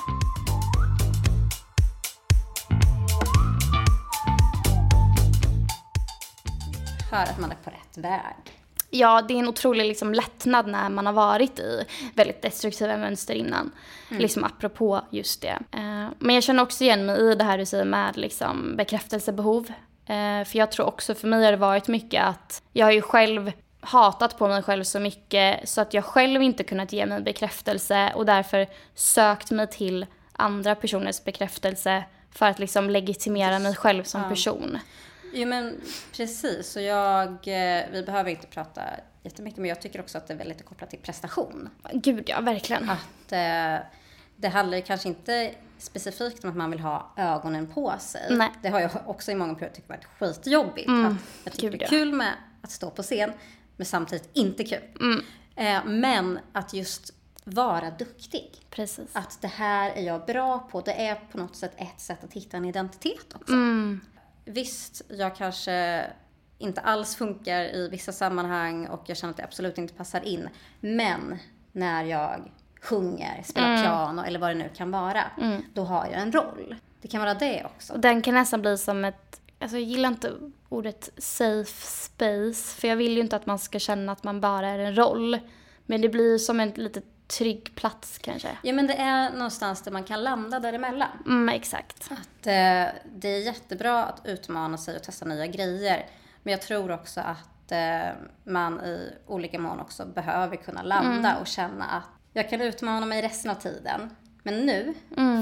hör 7.12 7.24
att 7.24 7.40
man 7.40 7.52
är 7.52 7.56
på 7.56 7.70
rätt 7.70 7.98
väg. 7.98 8.60
Ja, 8.90 9.22
det 9.22 9.34
är 9.34 9.40
en 9.40 9.48
otrolig 9.48 9.86
liksom, 9.86 10.14
lättnad 10.14 10.68
när 10.68 10.90
man 10.90 11.06
har 11.06 11.14
varit 11.14 11.60
i 11.60 11.86
väldigt 12.14 12.42
destruktiva 12.42 12.98
mönster 12.98 13.34
innan. 13.34 13.72
Liksom 14.10 14.44
apropå 14.44 15.02
just 15.10 15.42
det. 15.42 15.60
Eh, 15.72 16.08
men 16.20 16.36
jag 16.36 16.44
känner 16.44 16.64
också 16.64 16.84
igen 16.84 17.06
mig 17.06 17.32
i 17.32 17.36
det 17.36 17.44
här 17.44 17.58
du 17.58 17.66
säger 17.66 17.86
med 17.86 18.18
liksom, 18.18 18.76
bekräftelsebehov. 18.78 19.68
Eh, 20.06 20.44
för 20.46 20.58
jag 20.58 20.72
tror 20.72 20.86
också, 20.86 21.16
för 21.16 21.28
mig 21.28 21.46
har 21.46 21.52
det 21.52 21.58
varit 21.58 21.88
mycket 21.88 22.24
att 22.24 22.64
jag 22.74 22.86
har 22.86 22.92
ju 22.92 23.02
själv 23.02 23.52
hatat 23.84 24.38
på 24.38 24.48
mig 24.48 24.64
själv 24.64 24.84
så 24.84 25.00
mycket 25.00 25.70
så 25.70 25.82
att 25.82 25.94
jag 25.94 26.06
själv 26.06 26.42
inte 26.42 26.64
kunnat 26.64 26.94
ge 26.94 27.06
mig 27.06 27.22
bekräftelse 27.22 28.14
och 28.16 28.26
därför 28.26 28.68
sökt 28.96 29.52
mig 29.52 29.68
till 29.68 30.06
andra 30.32 30.76
personers 30.76 31.24
bekräftelse 31.24 32.04
för 32.32 32.46
att 32.46 32.60
liksom 32.60 32.90
legitimera 32.90 33.60
mig 33.60 33.76
själv 33.76 34.04
som 34.04 34.30
person. 34.30 34.80
Jo 35.34 35.48
men 35.48 35.82
precis, 36.16 36.76
och 36.76 36.82
jag, 36.82 37.30
eh, 37.30 37.84
vi 37.92 38.04
behöver 38.06 38.32
inte 38.32 38.48
prata 38.48 38.82
jättemycket 39.24 39.60
men 39.60 39.70
jag 39.70 39.82
tycker 39.82 40.00
också 40.00 40.18
att 40.18 40.28
det 40.28 40.34
är 40.34 40.38
väldigt 40.38 40.66
kopplat 40.66 40.90
till 40.90 41.00
prestation. 41.00 41.70
Gud 41.94 42.24
ja, 42.30 42.42
verkligen. 42.42 42.90
Att 42.90 43.32
eh, 43.32 43.86
det 44.36 44.48
handlar 44.48 44.78
ju 44.78 44.84
kanske 44.84 45.08
inte 45.08 45.52
specifikt 45.78 46.44
om 46.44 46.50
att 46.50 46.56
man 46.56 46.72
vill 46.72 46.80
ha 46.80 47.14
ögonen 47.18 47.68
på 47.68 47.94
sig. 48.00 48.22
Nej. 48.30 48.52
Det 48.62 48.70
har 48.70 48.80
jag 48.80 48.92
också 49.06 49.32
i 49.32 49.36
många 49.36 49.56
perioder 49.56 49.76
tyckt 49.76 49.90
varit 49.90 50.06
skitjobbigt. 50.20 50.90
att 50.90 51.16
jag 51.44 51.54
tycker 51.54 51.70
gud, 51.70 51.80
det 51.80 51.84
är 51.84 51.86
ja. 51.86 51.90
kul 51.90 52.14
med 52.14 52.34
att 52.62 52.72
stå 52.72 52.90
på 52.90 53.04
scen 53.04 53.32
men 53.78 53.86
samtidigt 53.86 54.30
inte 54.34 54.64
kul. 54.64 54.82
Eh, 55.56 55.86
men 55.86 56.40
att 56.52 56.74
just 56.74 57.14
vara 57.44 57.92
duktig. 57.92 58.52
Precis. 58.70 59.10
Att 59.14 59.42
det 59.42 59.48
här 59.48 59.92
är 59.92 60.02
jag 60.02 60.26
bra 60.26 60.60
på. 60.60 60.82
Det 60.82 60.94
är 61.08 61.16
på 61.32 61.38
något 61.38 61.56
sätt 61.56 61.74
ett 61.78 62.02
sätt 62.02 62.24
att 62.24 62.34
hitta 62.34 62.58
en 62.58 62.66
identitet 62.66 63.36
också. 63.36 63.54
Mm. 63.54 64.02
visst, 64.46 65.02
jag 65.10 65.36
kanske 65.36 66.06
inte 66.58 66.82
alls 66.82 67.16
funkar 67.16 67.62
i 67.76 67.88
vissa 67.92 68.12
sammanhang 68.12 68.88
och 68.88 69.04
jag 69.06 69.18
känner 69.18 69.32
att 69.32 69.38
det 69.38 69.44
absolut 69.44 69.78
inte 69.78 69.94
passar 69.94 70.26
in. 70.26 70.50
Men 70.80 71.38
när 71.72 72.04
jag 72.04 72.52
sjunger, 72.82 73.44
spelar 73.44 73.68
Mm. 73.70 73.84
piano 73.84 74.24
eller 74.24 74.40
vad 74.40 74.50
det 74.50 74.54
nu 74.56 74.70
kan 74.76 74.92
vara, 74.92 75.24
då 75.74 75.84
har 75.84 76.06
jag 76.06 76.22
en 76.22 76.32
roll. 76.32 76.76
Det 77.02 77.08
kan 77.08 77.20
vara 77.22 77.34
det 77.34 77.66
också. 77.66 77.98
Den 77.98 78.22
kan 78.22 78.34
nästan 78.34 78.62
bli 78.62 78.78
som 78.78 79.06
ett, 79.06 79.42
alltså 79.64 79.78
jag 79.78 79.88
gillar 79.88 80.10
inte 80.10 80.34
ordet 80.70 81.10
safe 81.18 81.88
space, 81.88 82.82
för 82.82 82.88
jag 82.88 82.96
vill 82.96 83.14
ju 83.14 83.20
inte 83.20 83.36
att 83.36 83.46
man 83.46 83.60
ska 83.60 83.80
känna 83.80 84.12
att 84.12 84.24
man 84.24 84.42
bara 84.42 84.70
är 84.70 84.80
en 84.80 84.98
roll. 84.98 85.40
Men 85.86 86.02
det 86.02 86.10
blir 86.10 86.38
som 86.38 86.60
en 86.60 86.70
lite 86.70 87.02
trygg 87.28 87.76
plats 87.76 88.18
kanske. 88.18 88.58
Ja 88.62 88.74
men 88.74 88.88
det 88.88 88.94
är 88.94 89.32
någonstans 89.32 89.82
där 89.82 89.92
man 89.92 90.04
kan 90.04 90.24
landa 90.24 90.60
däremellan. 90.60 91.10
Mm, 91.26 91.50
exakt. 91.50 92.12
Att 92.12 92.48
eh, 92.48 93.02
det 93.16 93.28
är 93.28 93.46
jättebra 93.46 94.06
att 94.06 94.22
utmana 94.24 94.78
sig 94.78 94.96
och 94.96 95.04
testa 95.04 95.26
nya 95.26 95.48
grejer. 95.48 96.06
Men 96.44 96.52
jag 96.52 96.62
tror 96.62 96.92
också 96.92 97.22
att 97.22 97.72
eh, 97.72 98.14
man 98.44 98.82
i 98.82 99.10
olika 99.28 99.60
mån 99.60 99.80
också 99.80 100.06
behöver 100.06 100.56
kunna 100.56 100.84
landa 100.84 101.38
och 101.38 101.48
känna 101.48 101.86
att 101.86 102.10
jag 102.34 102.50
kan 102.50 102.62
utmana 102.62 103.06
mig 103.06 103.22
resten 103.22 103.52
av 103.52 103.56
tiden. 103.56 104.16
Men 104.44 104.66
nu 104.66 104.94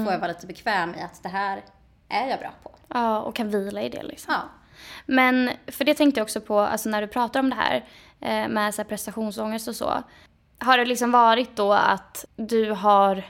får 0.04 0.12
jag 0.12 0.18
vara 0.18 0.28
lite 0.28 0.46
bekväm 0.46 0.94
i 0.94 1.00
att 1.02 1.22
det 1.22 1.28
här 1.28 1.64
är 2.08 2.28
jag 2.28 2.38
bra 2.38 2.52
på. 2.62 2.71
Ja, 2.88 3.20
och 3.20 3.34
kan 3.34 3.50
vila 3.50 3.82
i 3.82 3.88
det 3.88 4.02
liksom. 4.02 4.34
Ja. 4.34 4.42
Men, 5.06 5.50
för 5.66 5.84
det 5.84 5.94
tänkte 5.94 6.20
jag 6.20 6.24
också 6.24 6.40
på, 6.40 6.60
alltså 6.60 6.88
när 6.88 7.00
du 7.00 7.06
pratar 7.08 7.40
om 7.40 7.50
det 7.50 7.56
här 7.56 7.84
eh, 8.20 8.48
med 8.48 8.74
så 8.74 8.82
här 8.82 8.88
prestationsångest 8.88 9.68
och 9.68 9.76
så. 9.76 10.02
Har 10.58 10.78
det 10.78 10.84
liksom 10.84 11.10
varit 11.10 11.56
då 11.56 11.72
att 11.72 12.24
du 12.36 12.70
har, 12.70 13.22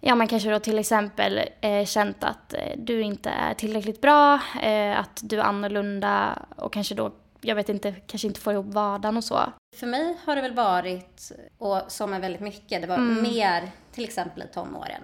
ja 0.00 0.14
men 0.14 0.28
kanske 0.28 0.50
då 0.50 0.58
till 0.58 0.78
exempel 0.78 1.40
eh, 1.60 1.84
känt 1.84 2.24
att 2.24 2.54
eh, 2.54 2.72
du 2.76 3.00
inte 3.00 3.30
är 3.30 3.54
tillräckligt 3.54 4.00
bra, 4.00 4.34
eh, 4.62 5.00
att 5.00 5.20
du 5.22 5.38
är 5.38 5.44
annorlunda 5.44 6.38
och 6.56 6.72
kanske 6.72 6.94
då, 6.94 7.12
jag 7.40 7.54
vet 7.54 7.68
inte, 7.68 7.92
kanske 7.92 8.28
inte 8.28 8.40
får 8.40 8.52
ihop 8.52 8.66
vardagen 8.66 9.16
och 9.16 9.24
så. 9.24 9.40
För 9.76 9.86
mig 9.86 10.16
har 10.24 10.36
det 10.36 10.42
väl 10.42 10.54
varit, 10.54 11.32
och 11.58 11.82
som 11.88 12.12
är 12.12 12.20
väldigt 12.20 12.42
mycket, 12.42 12.82
det 12.82 12.88
var 12.88 12.98
mer 12.98 13.70
till 13.94 14.04
exempel 14.04 14.42
i 14.42 14.46
tonåren. 14.54 15.02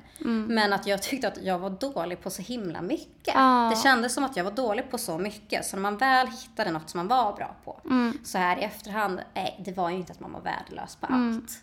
Men 0.48 0.72
att 0.72 0.86
jag 0.86 1.02
tyckte 1.02 1.28
att 1.28 1.42
jag 1.42 1.58
var 1.58 1.70
dålig 1.70 2.20
på 2.22 2.30
så 2.30 2.42
himla 2.42 2.82
mycket. 2.82 3.34
Ja. 3.34 3.72
Det 3.74 3.82
kändes 3.82 4.14
som 4.14 4.24
att 4.24 4.36
jag 4.36 4.44
var 4.44 4.50
dålig 4.50 4.90
på 4.90 4.98
så 4.98 5.18
mycket. 5.18 5.64
Så 5.66 5.76
när 5.76 5.82
man 5.82 5.96
väl 5.96 6.26
hittade 6.26 6.70
något 6.70 6.90
som 6.90 6.98
man 6.98 7.08
var 7.08 7.32
bra 7.36 7.56
på, 7.64 7.80
så 8.24 8.38
här 8.38 8.56
i 8.58 8.62
efterhand, 8.62 9.20
nej 9.34 9.60
det 9.64 9.72
var 9.72 9.90
ju 9.90 9.96
inte 9.96 10.12
att 10.12 10.20
man 10.20 10.32
var 10.32 10.40
värdelös 10.40 10.96
på 10.96 11.06
allt. 11.06 11.62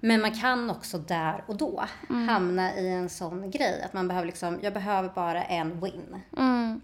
Men 0.00 0.20
man 0.20 0.40
kan 0.40 0.70
också 0.70 0.98
där 0.98 1.44
och 1.46 1.56
då 1.56 1.84
hamna 2.28 2.74
i 2.74 2.88
en 2.88 3.08
sån 3.08 3.50
grej. 3.50 3.82
Att 3.84 3.92
man 3.92 4.08
behöver 4.08 4.26
liksom, 4.26 4.58
jag 4.62 4.74
behöver 4.74 5.08
bara 5.08 5.42
en 5.44 5.80
win 5.80 6.22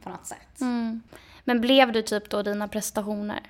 på 0.02 0.08
något 0.10 0.26
sätt. 0.26 0.60
Mm. 0.60 1.02
Men 1.44 1.60
blev 1.60 1.92
du 1.92 2.02
typ 2.02 2.30
då 2.30 2.42
dina 2.42 2.68
prestationer? 2.68 3.40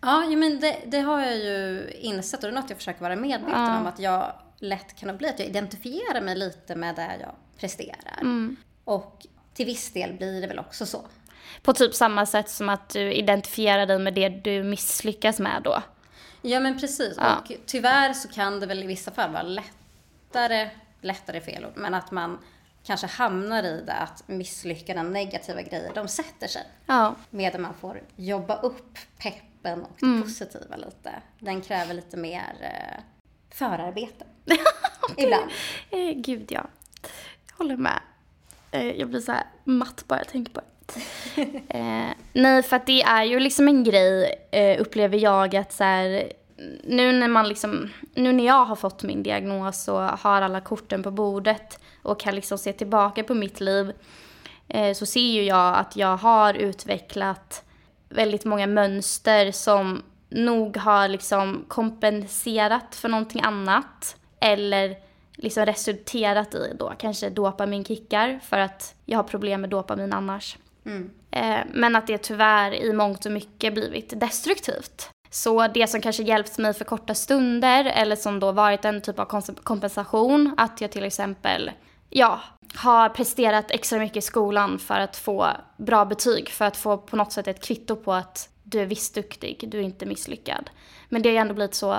Ja, 0.00 0.20
men 0.20 0.60
det, 0.60 0.76
det 0.86 1.00
har 1.00 1.20
jag 1.20 1.36
ju 1.36 1.90
insett 2.00 2.44
och 2.44 2.50
det 2.50 2.56
är 2.56 2.60
något 2.60 2.70
jag 2.70 2.76
försöker 2.78 3.00
vara 3.00 3.16
medveten 3.16 3.62
Ja. 3.64 3.78
om 3.78 3.86
att 3.86 3.98
jag 3.98 4.32
lätt 4.58 4.96
kan 4.96 5.16
bli 5.16 5.28
att 5.28 5.38
jag 5.38 5.48
identifierar 5.48 6.20
mig 6.20 6.36
lite 6.36 6.74
med 6.74 6.94
det 6.94 7.16
jag 7.20 7.34
presterar. 7.56 8.20
Och 8.84 9.26
till 9.54 9.66
viss 9.66 9.92
del 9.92 10.12
blir 10.12 10.40
det 10.40 10.46
väl 10.46 10.58
också 10.58 10.86
så. 10.86 11.06
På 11.62 11.72
typ 11.72 11.94
samma 11.94 12.26
sätt 12.26 12.50
som 12.50 12.68
att 12.68 12.88
du 12.88 13.12
identifierar 13.12 13.86
dig 13.86 13.98
med 13.98 14.14
det 14.14 14.28
du 14.28 14.62
misslyckas 14.62 15.38
med 15.38 15.62
då? 15.64 15.82
Ja 16.42 16.60
men 16.60 16.80
precis. 16.80 17.14
Ja. 17.16 17.36
Och 17.36 17.52
tyvärr 17.66 18.12
så 18.12 18.28
kan 18.28 18.60
det 18.60 18.66
väl 18.66 18.82
i 18.82 18.86
vissa 18.86 19.10
fall 19.10 19.32
vara 19.32 19.42
lättare, 19.42 20.70
lättare 21.00 21.40
fel 21.40 21.64
ord, 21.64 21.72
men 21.74 21.94
att 21.94 22.10
man 22.10 22.38
kanske 22.84 23.06
hamnar 23.06 23.62
i 23.62 23.82
det 23.86 23.92
att 23.92 24.28
misslyckanden, 24.28 25.12
negativa 25.12 25.62
grejer, 25.62 25.92
de 25.94 26.08
sätter 26.08 26.48
sig. 26.48 26.62
Ja. 26.86 27.14
Medan 27.30 27.62
man 27.62 27.74
får 27.74 28.02
jobba 28.16 28.56
upp 28.60 28.98
peppen 29.18 29.82
och 29.82 29.96
det 30.00 30.22
positiva 30.22 30.76
lite. 30.76 31.22
Den 31.38 31.60
kräver 31.60 31.94
lite 31.94 32.16
mer 32.16 32.54
eh, 32.60 33.02
förarbete. 33.50 34.24
Ibland. 35.16 35.50
Eh, 35.90 36.12
gud 36.14 36.52
ja. 36.52 36.66
Jag 37.48 37.56
håller 37.56 37.76
med. 37.76 38.00
Eh, 38.70 38.90
jag 38.90 39.08
blir 39.08 39.20
så 39.20 39.32
här 39.32 39.44
matt 39.64 40.04
bara 40.08 40.18
jag 40.18 40.28
tänker 40.28 40.52
på 40.52 40.60
det. 40.60 40.66
eh, 41.78 42.10
nej, 42.32 42.62
för 42.62 42.76
att 42.76 42.86
det 42.86 43.02
är 43.02 43.24
ju 43.24 43.40
liksom 43.40 43.68
en 43.68 43.84
grej, 43.84 44.34
eh, 44.50 44.80
upplever 44.80 45.18
jag, 45.18 45.56
att 45.56 45.72
så 45.72 45.84
här, 45.84 46.32
nu 46.84 47.12
när 47.12 47.28
man 47.28 47.48
liksom, 47.48 47.90
nu 48.14 48.32
när 48.32 48.46
jag 48.46 48.64
har 48.64 48.76
fått 48.76 49.02
min 49.02 49.22
diagnos 49.22 49.88
och 49.88 50.00
har 50.00 50.42
alla 50.42 50.60
korten 50.60 51.02
på 51.02 51.10
bordet 51.10 51.78
och 52.02 52.20
kan 52.20 52.34
liksom 52.34 52.58
se 52.58 52.72
tillbaka 52.72 53.24
på 53.24 53.34
mitt 53.34 53.60
liv, 53.60 53.92
eh, 54.68 54.94
så 54.94 55.06
ser 55.06 55.20
ju 55.20 55.42
jag 55.42 55.76
att 55.76 55.96
jag 55.96 56.16
har 56.16 56.54
utvecklat 56.54 57.64
väldigt 58.08 58.44
många 58.44 58.66
mönster 58.66 59.52
som 59.52 60.02
nog 60.28 60.76
har 60.76 61.08
liksom 61.08 61.64
kompenserat 61.68 62.94
för 62.94 63.08
någonting 63.08 63.42
annat. 63.42 64.16
Eller 64.40 64.96
liksom 65.36 65.66
resulterat 65.66 66.54
i 66.54 66.72
då 66.78 66.92
kanske 66.98 67.30
dopaminkickar 67.30 68.40
för 68.42 68.58
att 68.58 68.94
jag 69.04 69.18
har 69.18 69.24
problem 69.24 69.60
med 69.60 69.70
dopamin 69.70 70.12
annars. 70.12 70.56
Mm. 70.86 71.10
Eh, 71.30 71.58
men 71.72 71.96
att 71.96 72.06
det 72.06 72.18
tyvärr 72.18 72.74
i 72.74 72.92
mångt 72.92 73.26
och 73.26 73.32
mycket 73.32 73.74
blivit 73.74 74.20
destruktivt. 74.20 75.10
Så 75.30 75.68
det 75.68 75.86
som 75.86 76.00
kanske 76.00 76.22
hjälpt 76.22 76.58
mig 76.58 76.74
för 76.74 76.84
korta 76.84 77.14
stunder 77.14 77.84
eller 77.84 78.16
som 78.16 78.40
då 78.40 78.52
varit 78.52 78.84
en 78.84 79.00
typ 79.00 79.18
av 79.18 79.42
kompensation, 79.62 80.54
att 80.56 80.80
jag 80.80 80.90
till 80.90 81.04
exempel 81.04 81.70
ja, 82.10 82.40
har 82.74 83.08
presterat 83.08 83.70
extra 83.70 83.98
mycket 83.98 84.16
i 84.16 84.20
skolan 84.20 84.78
för 84.78 85.00
att 85.00 85.16
få 85.16 85.48
bra 85.76 86.04
betyg, 86.04 86.48
för 86.48 86.64
att 86.64 86.76
få 86.76 86.98
på 86.98 87.16
något 87.16 87.32
sätt 87.32 87.48
ett 87.48 87.64
kvitto 87.64 87.96
på 87.96 88.12
att 88.12 88.48
du 88.62 88.80
är 88.80 88.86
visst 88.86 89.14
duktig, 89.14 89.64
du 89.68 89.78
är 89.78 89.82
inte 89.82 90.06
misslyckad. 90.06 90.70
Men 91.08 91.22
det 91.22 91.28
har 91.28 91.34
ju 91.34 91.38
ändå 91.38 91.54
blivit 91.54 91.74
så 91.74 91.96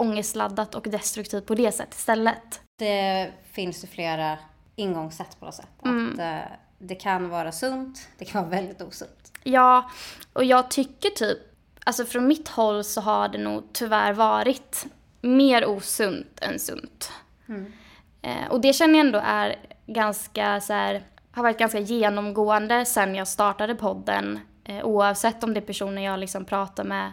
ångestladdat 0.00 0.74
och 0.74 0.82
destruktivt 0.82 1.46
på 1.46 1.54
det 1.54 1.72
sättet 1.72 1.94
istället. 1.94 2.60
Det 2.78 3.30
finns 3.52 3.84
ju 3.84 3.88
flera 3.88 4.38
ingångssätt 4.76 5.40
på 5.40 5.44
något 5.46 5.54
sätt. 5.54 5.68
Att 5.78 6.18
eh, 6.18 6.52
det 6.78 6.94
kan 6.94 7.28
vara 7.28 7.52
sunt, 7.52 8.08
det 8.18 8.24
kan 8.24 8.42
vara 8.42 8.50
väldigt 8.50 8.82
osunt. 8.82 9.32
Ja, 9.42 9.90
och 10.32 10.44
jag 10.44 10.70
tycker 10.70 11.10
typ, 11.10 11.38
alltså 11.84 12.04
från 12.04 12.26
mitt 12.26 12.48
håll 12.48 12.84
så 12.84 13.00
har 13.00 13.28
det 13.28 13.38
nog 13.38 13.64
tyvärr 13.72 14.12
varit 14.12 14.86
mer 15.20 15.66
osunt 15.66 16.40
än 16.42 16.58
sunt. 16.58 17.12
Eh, 18.22 18.50
och 18.50 18.60
det 18.60 18.72
känner 18.72 18.98
jag 18.98 19.06
ändå 19.06 19.20
är 19.24 19.56
ganska 19.86 20.60
så 20.60 20.72
här, 20.72 21.02
har 21.32 21.42
varit 21.42 21.58
ganska 21.58 21.78
genomgående 21.78 22.84
sen 22.84 23.14
jag 23.14 23.28
startade 23.28 23.74
podden. 23.74 24.38
Eh, 24.64 24.84
oavsett 24.84 25.44
om 25.44 25.54
det 25.54 25.60
är 25.60 25.66
personer 25.66 26.02
jag 26.02 26.18
liksom 26.18 26.44
pratar 26.44 26.84
med 26.84 27.12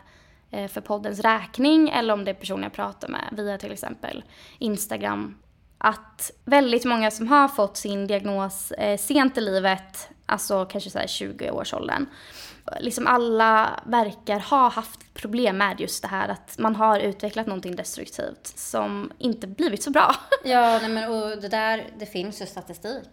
för 0.52 0.82
poddens 0.82 1.20
räkning 1.20 1.90
eller 1.90 2.14
om 2.14 2.26
det 2.26 2.32
är 2.32 2.36
personer 2.36 2.64
jag 2.64 2.74
pratar 2.74 3.08
med 3.08 3.30
via 3.32 3.58
till 3.58 3.72
exempel 3.72 4.24
Instagram. 4.60 5.38
Att 5.78 6.32
väldigt 6.46 6.86
många 6.86 7.12
som 7.12 7.28
har 7.28 7.48
fått 7.48 7.78
sin 7.78 8.08
diagnos 8.08 8.72
eh, 8.72 8.98
sent 8.98 9.38
i 9.38 9.42
livet, 9.42 10.10
alltså 10.26 10.66
kanske 10.66 10.90
så 10.90 11.00
här 11.00 11.08
20-årsåldern, 11.08 12.06
liksom 12.80 13.08
alla 13.08 13.84
verkar 13.86 14.40
ha 14.40 14.70
haft 14.70 15.14
problem 15.14 15.58
med 15.58 15.80
just 15.80 16.02
det 16.02 16.08
här 16.08 16.30
att 16.30 16.58
man 16.58 16.76
har 16.76 17.00
utvecklat 17.00 17.48
någonting 17.48 17.76
destruktivt 17.76 18.48
som 18.56 19.12
inte 19.18 19.48
blivit 19.48 19.84
så 19.84 19.92
bra. 19.92 20.16
Ja, 20.44 20.80
nej, 20.82 20.90
men 20.90 21.12
och 21.12 21.42
det 21.42 21.48
där, 21.48 21.90
det 22.00 22.06
finns 22.06 22.42
ju 22.42 22.46
statistik 22.46 23.10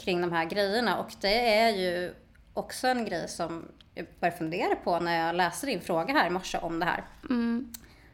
kring 0.00 0.20
de 0.20 0.32
här 0.32 0.44
grejerna 0.44 0.98
och 0.98 1.10
det 1.20 1.54
är 1.54 1.70
ju 1.70 2.14
också 2.58 2.86
en 2.86 3.04
grej 3.04 3.28
som 3.28 3.68
jag 3.94 4.06
började 4.20 4.38
fundera 4.38 4.74
på 4.76 5.00
när 5.00 5.26
jag 5.26 5.34
läste 5.36 5.66
din 5.66 5.80
fråga 5.80 6.14
här 6.14 6.26
i 6.26 6.30
morse 6.30 6.58
om 6.58 6.78
det 6.78 6.84
här. 6.86 7.04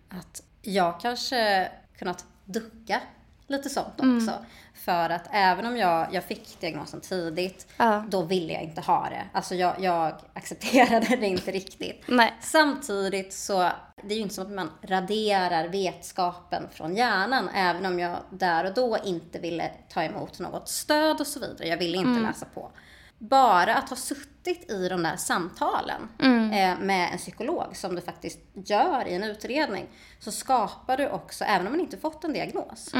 Att 0.08 0.42
jag 0.62 1.00
kanske 1.00 1.68
kunnat 1.98 2.24
ducka 2.44 3.00
lite 3.46 3.68
sånt 3.70 3.94
också. 4.00 4.44
För 4.74 5.10
att 5.10 5.28
även 5.32 5.66
om 5.66 5.76
jag, 5.76 6.14
jag 6.14 6.24
fick 6.24 6.60
diagnosen 6.60 7.00
tidigt, 7.00 7.66
Ja. 7.76 8.04
då 8.08 8.22
ville 8.22 8.52
jag 8.52 8.62
inte 8.62 8.80
ha 8.80 9.08
det. 9.10 9.24
Alltså 9.32 9.54
jag, 9.54 9.80
jag 9.80 10.14
accepterade 10.34 11.16
det 11.16 11.26
inte 11.26 11.50
riktigt. 11.50 12.04
Nej. 12.08 12.34
Samtidigt 12.40 13.32
så, 13.32 13.70
det 14.02 14.14
är 14.14 14.16
ju 14.16 14.22
inte 14.22 14.34
som 14.34 14.44
att 14.46 14.52
man 14.52 14.70
raderar 14.82 15.68
vetskapen 15.68 16.68
från 16.72 16.96
hjärnan, 16.96 17.48
även 17.48 17.86
om 17.86 17.98
jag 17.98 18.16
där 18.30 18.64
och 18.64 18.74
då 18.74 18.98
inte 19.04 19.38
ville 19.38 19.70
ta 19.88 20.02
emot 20.02 20.38
något 20.38 20.68
stöd 20.68 21.20
och 21.20 21.26
så 21.26 21.40
vidare. 21.40 21.68
Jag 21.68 21.76
ville 21.78 21.96
inte 21.98 22.20
läsa 22.20 22.46
på. 22.54 22.70
Bara 23.18 23.74
att 23.74 23.88
ha 23.88 23.96
suttit 23.96 24.70
i 24.70 24.88
de 24.88 25.02
där 25.02 25.16
samtalen 25.16 26.08
eh, 26.18 26.78
med 26.80 27.12
en 27.12 27.18
psykolog, 27.18 27.76
som 27.76 27.94
du 27.94 28.00
faktiskt 28.00 28.38
gör 28.54 29.08
i 29.08 29.14
en 29.14 29.24
utredning, 29.24 29.86
så 30.18 30.32
skapar 30.32 30.96
du 30.96 31.08
också, 31.08 31.44
även 31.44 31.66
om 31.66 31.72
man 31.72 31.80
inte 31.80 31.96
fått 31.96 32.24
en 32.24 32.32
diagnos, 32.32 32.90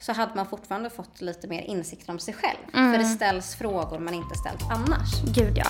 så 0.00 0.12
hade 0.12 0.34
man 0.34 0.46
fortfarande 0.46 0.90
fått 0.90 1.20
lite 1.20 1.48
mer 1.48 1.62
insikt 1.62 2.08
om 2.08 2.18
sig 2.18 2.34
själv. 2.34 2.92
För 2.92 2.98
det 2.98 3.04
ställs 3.04 3.54
frågor 3.54 3.98
man 3.98 4.14
inte 4.14 4.34
ställt 4.34 4.62
annars. 4.70 5.22
Gud 5.34 5.58
ja. 5.58 5.66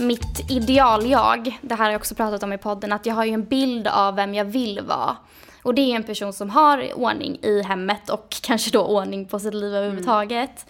Mitt 0.00 0.50
ideal-jag, 0.50 1.58
det 1.62 1.74
här 1.74 1.84
har 1.84 1.92
jag 1.92 1.98
också 1.98 2.14
pratat 2.14 2.42
om 2.42 2.52
i 2.52 2.58
podden, 2.58 2.92
att 2.92 3.06
jag 3.06 3.14
har 3.14 3.24
ju 3.24 3.32
en 3.32 3.44
bild 3.44 3.86
av 3.86 4.14
vem 4.14 4.34
jag 4.34 4.44
vill 4.44 4.80
vara. 4.80 5.16
Och 5.62 5.74
det 5.74 5.82
är 5.82 5.96
en 5.96 6.04
person 6.04 6.32
som 6.32 6.50
har 6.50 6.92
ordning 6.98 7.38
i 7.42 7.62
hemmet 7.62 8.10
och 8.10 8.36
kanske 8.42 8.70
då 8.70 8.80
ordning 8.80 9.26
på 9.26 9.38
sitt 9.38 9.54
liv 9.54 9.74
överhuvudtaget. 9.74 10.66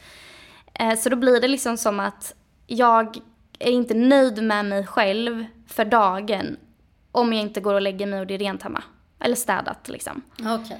Eh, 0.74 0.98
så 0.98 1.08
då 1.08 1.16
blir 1.16 1.40
det 1.40 1.48
liksom 1.48 1.76
som 1.76 2.00
att 2.00 2.34
jag 2.66 3.16
är 3.58 3.70
inte 3.70 3.94
nöjd 3.94 4.42
med 4.42 4.64
mig 4.64 4.86
själv 4.86 5.44
för 5.66 5.84
dagen 5.84 6.56
om 7.12 7.32
jag 7.32 7.42
inte 7.42 7.60
går 7.60 7.74
och 7.74 7.80
lägger 7.80 8.06
mig 8.06 8.20
och 8.20 8.26
det 8.26 8.34
är 8.34 8.38
rent 8.38 8.62
hemma. 8.62 8.82
Eller 9.20 9.36
städat 9.36 9.88
liksom. 9.88 10.22
Okay. 10.38 10.78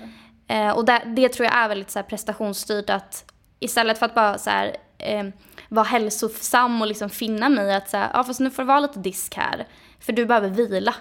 Eh, 0.48 0.70
och 0.70 0.84
det, 0.84 1.02
det, 1.06 1.28
tror 1.28 1.44
jag 1.44 1.56
är 1.56 1.68
väldigt 1.68 1.90
så 1.90 1.98
här, 1.98 2.06
prestationsstyrt 2.06 2.90
att 2.90 3.32
istället 3.60 3.98
för 3.98 4.06
att 4.06 4.14
bara 4.14 4.38
så 4.38 4.50
här, 4.50 4.76
eh, 4.98 5.26
vara 5.68 5.86
hälsosam 5.86 6.80
och 6.80 6.88
liksom 6.88 7.10
finna 7.10 7.48
mig 7.48 7.74
att 7.74 7.88
säga, 7.88 8.10
ja 8.14 8.24
fast 8.24 8.40
nu 8.40 8.50
får 8.50 8.62
det 8.62 8.66
vara 8.66 8.80
lite 8.80 8.98
disk 8.98 9.34
här, 9.34 9.66
för 10.00 10.12
du 10.12 10.26
behöver 10.26 10.48
vila. 10.48 10.94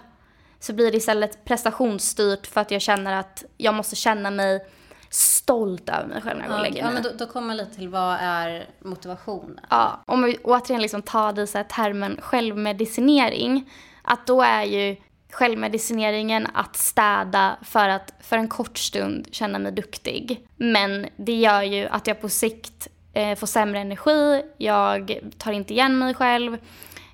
Så 0.59 0.73
blir 0.73 0.91
det 0.91 0.97
istället 0.97 1.45
prestationsstyrt 1.45 2.47
för 2.47 2.61
att 2.61 2.71
jag 2.71 2.81
känner 2.81 3.13
att 3.19 3.43
jag 3.57 3.73
måste 3.73 3.95
känna 3.95 4.31
mig 4.31 4.65
stolt 5.09 5.89
över 5.89 6.07
mig 6.07 6.21
själv 6.21 6.37
när 6.37 6.45
jag 6.45 6.51
går 6.51 6.57
och 6.57 6.63
lägger 6.63 6.83
mig. 6.83 6.91
Ja, 6.93 6.93
men 6.93 7.03
då, 7.03 7.25
då 7.25 7.31
kommer 7.31 7.47
man 7.47 7.57
lite 7.57 7.75
till 7.75 7.89
vad 7.89 8.17
är 8.21 8.69
motivationen? 8.79 9.59
Ja, 9.69 10.03
om 10.05 10.23
vi 10.23 10.37
återigen 10.43 10.81
liksom 10.81 11.01
tar 11.01 11.33
det 11.33 11.41
i 11.41 11.47
så 11.47 11.57
här 11.57 11.65
termen 11.65 12.17
självmedicinering, 12.21 13.69
att 14.01 14.27
då 14.27 14.41
är 14.41 14.63
ju 14.63 14.95
självmedicineringen 15.31 16.47
att 16.53 16.75
städa 16.75 17.57
för 17.61 17.89
att 17.89 18.13
för 18.19 18.37
en 18.37 18.47
kort 18.47 18.77
stund 18.77 19.27
känna 19.31 19.59
mig 19.59 19.71
duktig. 19.71 20.47
Men 20.55 21.07
det 21.15 21.35
gör 21.35 21.61
ju 21.61 21.87
att 21.87 22.07
jag 22.07 22.21
på 22.21 22.29
sikt 22.29 22.87
eh, 23.13 23.35
får 23.35 23.47
sämre 23.47 23.79
energi, 23.79 24.41
jag 24.57 25.19
tar 25.37 25.51
inte 25.51 25.73
igen 25.73 25.99
mig 25.99 26.13
själv, 26.13 26.57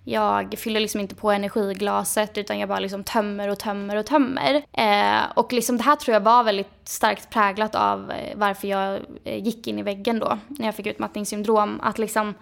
jag 0.04 0.56
fyller 0.58 0.80
liksom 0.80 1.02
inte 1.02 1.16
på 1.16 1.32
energiglaset 1.32 2.38
utan 2.38 2.60
jag 2.60 2.70
bara 2.70 2.80
liksom 2.80 3.04
tömmer 3.04 3.48
och 3.48 3.60
tömmer 3.60 3.96
och 3.96 4.06
tömmer. 4.06 4.64
Eh, 4.72 5.22
och 5.36 5.54
liksom 5.54 5.78
det 5.78 5.84
här 5.84 5.96
tror 5.96 6.14
jag 6.14 6.22
var 6.22 6.44
väldigt 6.44 6.72
starkt 6.84 7.30
präglat 7.30 7.76
av 7.76 8.12
eh, 8.12 8.38
varför 8.38 8.68
jag 8.68 9.00
eh, 9.24 9.44
gick 9.44 9.68
in 9.68 9.80
i 9.80 9.84
väggen 9.84 10.20
då 10.20 10.38
när 10.48 10.66
jag 10.66 10.76
fick 10.76 10.88
utmattningssyndrom. 10.88 11.80
Att 11.84 11.98
liksom 11.98 12.34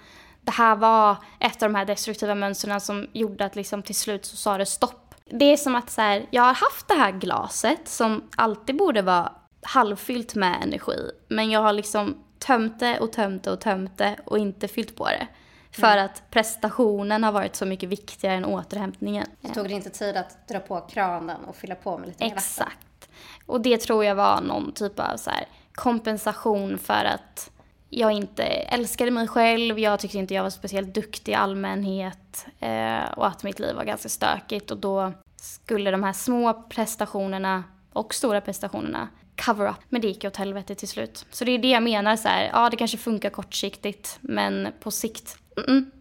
det 0.42 0.52
här 0.52 0.76
var 0.76 1.16
ett 1.40 1.64
av 1.64 1.70
de 1.70 1.76
här 1.76 1.86
destruktiva 1.86 2.36
mönstren 2.36 2.82
som 2.82 3.08
gjorde 3.14 3.46
att 3.46 3.56
liksom 3.56 3.84
till 3.84 3.96
slut 3.96 4.26
så 4.26 4.38
sa 4.38 4.58
det 4.58 4.66
stopp. 4.66 5.16
Det 5.30 5.46
är 5.46 5.58
som 5.58 5.76
att 5.76 5.90
så 5.90 6.02
här, 6.02 6.26
jag 6.32 6.44
har 6.44 6.54
haft 6.54 6.88
det 6.88 6.94
här 6.94 7.12
glaset 7.12 7.88
som 7.88 8.24
alltid 8.36 8.78
borde 8.78 9.02
vara 9.02 9.32
halvfyllt 9.62 10.36
med 10.36 10.58
energi. 10.64 11.12
Men 11.28 11.52
jag 11.52 11.62
har 11.62 11.74
liksom 11.74 12.18
tömt 12.40 12.80
det 12.80 13.00
och 13.00 13.12
tömt 13.12 13.44
det 13.44 13.52
och 13.52 13.62
tömt 13.62 13.98
det 13.98 14.16
och 14.26 14.38
inte 14.38 14.68
fyllt 14.68 14.96
på 14.96 15.06
det. 15.06 15.28
För 15.72 15.98
mm. 15.98 16.06
att 16.06 16.24
prestationen 16.32 17.24
har 17.24 17.32
varit 17.32 17.56
så 17.56 17.66
mycket 17.66 17.90
viktigare 17.90 18.36
än 18.36 18.46
återhämtningen. 18.46 19.28
Så 19.42 19.54
tog 19.54 19.68
det 19.68 19.74
inte 19.74 19.90
tid 19.90 20.18
att 20.18 20.48
dra 20.48 20.60
på 20.60 20.82
kranen 20.82 21.46
och 21.46 21.56
fylla 21.56 21.76
på 21.76 21.98
med 21.98 22.08
lite 22.08 22.24
mer 22.24 22.34
Exakt. 22.34 23.10
Och 23.46 23.62
det 23.62 23.78
tror 23.78 24.06
jag 24.06 24.16
var 24.16 24.42
någon 24.42 24.72
typ 24.72 25.00
av 25.00 25.18
så 25.18 25.32
kompensation 25.74 26.78
för 26.78 27.06
att 27.06 27.52
jag 27.90 28.12
inte 28.12 28.44
älskade 28.44 29.12
mig 29.12 29.28
själv, 29.28 29.80
jag 29.80 30.00
tyckte 30.00 30.18
inte 30.18 30.34
jag 30.34 30.44
var 30.44 30.50
speciellt 30.50 30.96
duktig 30.96 31.32
i 31.32 31.36
allmänhet 31.36 32.46
eh, 32.60 33.12
och 33.18 33.28
att 33.28 33.44
mitt 33.44 33.60
liv 33.60 33.76
var 33.76 33.84
ganska 33.84 34.10
stökigt 34.10 34.72
och 34.72 34.78
då 34.78 35.14
skulle 35.36 35.92
de 35.92 36.04
här 36.04 36.14
små 36.14 36.54
prestationerna 36.54 37.64
och 37.94 38.14
stora 38.14 38.42
prestationerna 38.42 39.08
cover 39.46 39.70
up. 39.70 39.76
Men 39.90 40.02
det 40.02 40.08
gick 40.08 40.24
ju 40.24 40.28
åt 40.28 40.38
helvete 40.38 40.76
till 40.76 40.88
slut. 40.88 41.26
Så 41.32 41.46
det 41.46 41.52
är 41.52 41.60
det 41.60 41.70
jag 41.70 41.84
menar 41.84 42.16
så 42.16 42.28
här, 42.28 42.50
ja 42.54 42.70
det 42.70 42.78
kanske 42.78 42.98
funkar 42.98 43.30
kortsiktigt 43.30 44.18
men 44.22 44.68
på 44.80 44.92
sikt, 44.92 45.38
mm. 45.68 45.92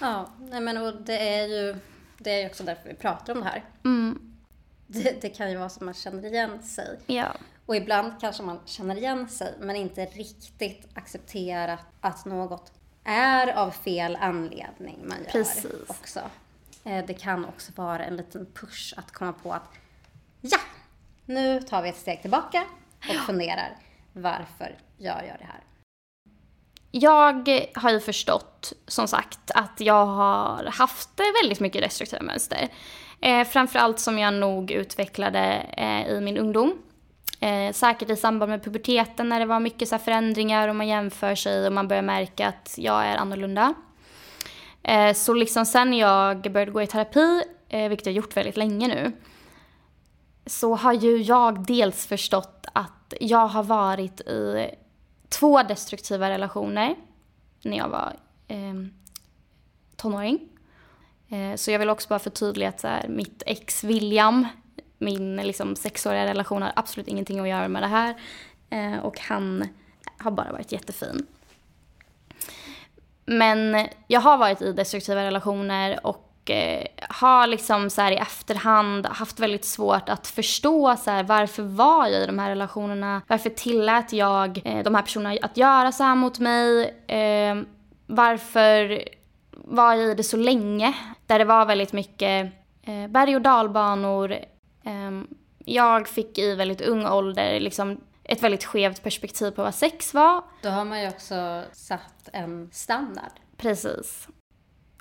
Ja, 0.00 0.30
nej 0.38 0.60
men 0.60 0.76
och 0.76 0.94
det 1.02 1.28
är 1.28 1.46
ju 1.46 1.76
det 2.18 2.42
är 2.42 2.46
också 2.46 2.64
därför 2.64 2.88
vi 2.88 2.94
pratar 2.94 3.32
om 3.34 3.40
det 3.40 3.46
här. 3.46 3.64
Mm. 3.84 4.34
Det, 4.86 5.22
det, 5.22 5.28
kan 5.28 5.50
ju 5.50 5.56
vara 5.56 5.68
som 5.68 5.86
man 5.86 5.94
känner 5.94 6.24
igen 6.24 6.62
sig. 6.62 6.98
Ja. 7.06 7.34
Och 7.66 7.76
ibland 7.76 8.12
kanske 8.20 8.42
man 8.42 8.60
känner 8.64 8.96
igen 8.96 9.28
sig 9.28 9.54
men 9.60 9.76
inte 9.76 10.04
riktigt 10.04 10.88
accepterar 10.94 11.78
att 12.00 12.24
något 12.24 12.72
är 13.04 13.52
av 13.52 13.70
fel 13.70 14.18
anledning 14.20 14.98
man 15.08 15.18
gör 15.18 15.30
Precis. 15.30 15.64
också. 15.86 16.20
Eh, 16.84 17.06
det 17.06 17.14
kan 17.14 17.44
också 17.44 17.72
vara 17.74 18.04
en 18.04 18.16
liten 18.16 18.46
push 18.46 18.94
att 18.96 19.12
komma 19.12 19.32
på 19.32 19.52
att 19.52 19.68
ja, 20.40 20.58
nu 21.26 21.62
tar 21.62 21.82
vi 21.82 21.88
ett 21.88 21.96
steg 21.96 22.20
tillbaka 22.22 22.64
och 23.08 23.26
funderar 23.26 23.76
varför 24.12 24.78
jag 24.98 25.26
gör 25.26 25.36
det 25.38 25.44
här. 25.44 25.60
Jag 26.94 27.68
har 27.74 27.90
ju 27.90 28.00
förstått, 28.00 28.72
som 28.86 29.08
sagt, 29.08 29.50
att 29.54 29.80
jag 29.80 30.06
har 30.06 30.64
haft 30.64 31.20
väldigt 31.42 31.60
mycket 31.60 31.82
destruktiva 31.82 32.22
mönster. 32.22 32.68
Eh, 33.20 33.44
framförallt 33.44 33.98
som 34.00 34.18
jag 34.18 34.34
nog 34.34 34.70
utvecklade 34.70 35.66
eh, 35.76 36.12
i 36.12 36.20
min 36.20 36.38
ungdom. 36.38 36.78
Eh, 37.40 37.72
säkert 37.72 38.10
i 38.10 38.16
samband 38.16 38.50
med 38.50 38.64
puberteten 38.64 39.28
när 39.28 39.40
det 39.40 39.46
var 39.46 39.60
mycket 39.60 39.88
så 39.88 39.98
förändringar 39.98 40.68
och 40.68 40.76
man 40.76 40.88
jämför 40.88 41.34
sig 41.34 41.66
och 41.66 41.72
man 41.72 41.88
börjar 41.88 42.02
märka 42.02 42.48
att 42.48 42.74
jag 42.78 43.06
är 43.06 43.16
annorlunda. 43.16 43.74
Eh, 44.82 45.14
så 45.14 45.34
liksom 45.34 45.66
sen 45.66 45.94
jag 45.94 46.52
började 46.52 46.72
gå 46.72 46.82
i 46.82 46.86
terapi, 46.86 47.42
eh, 47.68 47.88
vilket 47.88 48.06
jag 48.06 48.14
gjort 48.14 48.36
väldigt 48.36 48.56
länge 48.56 48.88
nu, 48.88 49.12
så 50.46 50.74
har 50.74 50.92
ju 50.92 51.16
jag 51.16 51.66
dels 51.66 52.06
förstått 52.06 52.66
att 52.72 53.14
jag 53.20 53.46
har 53.46 53.62
varit 53.62 54.20
i 54.20 54.70
två 55.32 55.62
destruktiva 55.62 56.30
relationer 56.30 56.94
när 57.62 57.76
jag 57.76 57.88
var 57.88 58.16
eh, 58.48 58.74
tonåring. 59.96 60.48
Eh, 61.28 61.56
så 61.56 61.70
jag 61.70 61.78
vill 61.78 61.90
också 61.90 62.08
bara 62.08 62.18
förtydliga 62.18 62.68
att 62.68 62.80
så 62.80 62.88
här, 62.88 63.08
mitt 63.08 63.42
ex 63.46 63.84
William, 63.84 64.46
min 64.98 65.36
liksom, 65.36 65.76
sexåriga 65.76 66.26
relation 66.26 66.62
har 66.62 66.72
absolut 66.76 67.08
ingenting 67.08 67.40
att 67.40 67.48
göra 67.48 67.68
med 67.68 67.82
det 67.82 67.86
här. 67.86 68.14
Eh, 68.70 68.98
och 68.98 69.18
han 69.18 69.68
har 70.18 70.30
bara 70.30 70.52
varit 70.52 70.72
jättefin. 70.72 71.26
Men 73.24 73.88
jag 74.06 74.20
har 74.20 74.38
varit 74.38 74.62
i 74.62 74.72
destruktiva 74.72 75.24
relationer 75.24 76.06
och 76.06 76.31
och 76.42 76.50
eh, 76.50 76.86
har 77.08 77.46
liksom 77.46 77.90
så 77.90 78.08
i 78.08 78.16
efterhand 78.16 79.06
haft 79.06 79.40
väldigt 79.40 79.64
svårt 79.64 80.08
att 80.08 80.26
förstå 80.26 80.96
så 80.96 81.10
här, 81.10 81.22
varför 81.22 81.62
var 81.62 82.06
jag 82.06 82.22
i 82.22 82.26
de 82.26 82.38
här 82.38 82.48
relationerna? 82.48 83.22
Varför 83.28 83.50
tillät 83.50 84.12
jag 84.12 84.60
eh, 84.64 84.82
de 84.82 84.94
här 84.94 85.02
personerna 85.02 85.38
att 85.42 85.56
göra 85.56 85.92
så 85.92 86.04
här 86.04 86.14
mot 86.14 86.38
mig? 86.38 86.94
Eh, 87.06 87.56
varför 88.06 89.04
var 89.50 89.94
jag 89.94 90.10
i 90.10 90.14
det 90.14 90.22
så 90.22 90.36
länge? 90.36 90.94
Där 91.26 91.38
det 91.38 91.44
var 91.44 91.66
väldigt 91.66 91.92
mycket 91.92 92.52
berg 93.08 93.36
och 93.36 93.42
dalbanor. 93.42 94.36
Ehm, 94.84 95.26
jag 95.58 96.08
fick 96.08 96.38
i 96.38 96.54
väldigt 96.54 96.80
ung 96.80 97.06
ålder 97.06 97.60
liksom 97.60 98.00
ett 98.24 98.42
väldigt 98.42 98.64
skevt 98.64 99.02
perspektiv 99.02 99.50
på 99.50 99.62
vad 99.62 99.74
sex 99.74 100.14
var. 100.14 100.44
Då 100.62 100.68
har 100.68 100.84
man 100.84 101.02
ju 101.02 101.08
också 101.08 101.62
satt 101.72 102.28
en 102.32 102.70
standard. 102.72 103.32
Precis. 103.56 104.28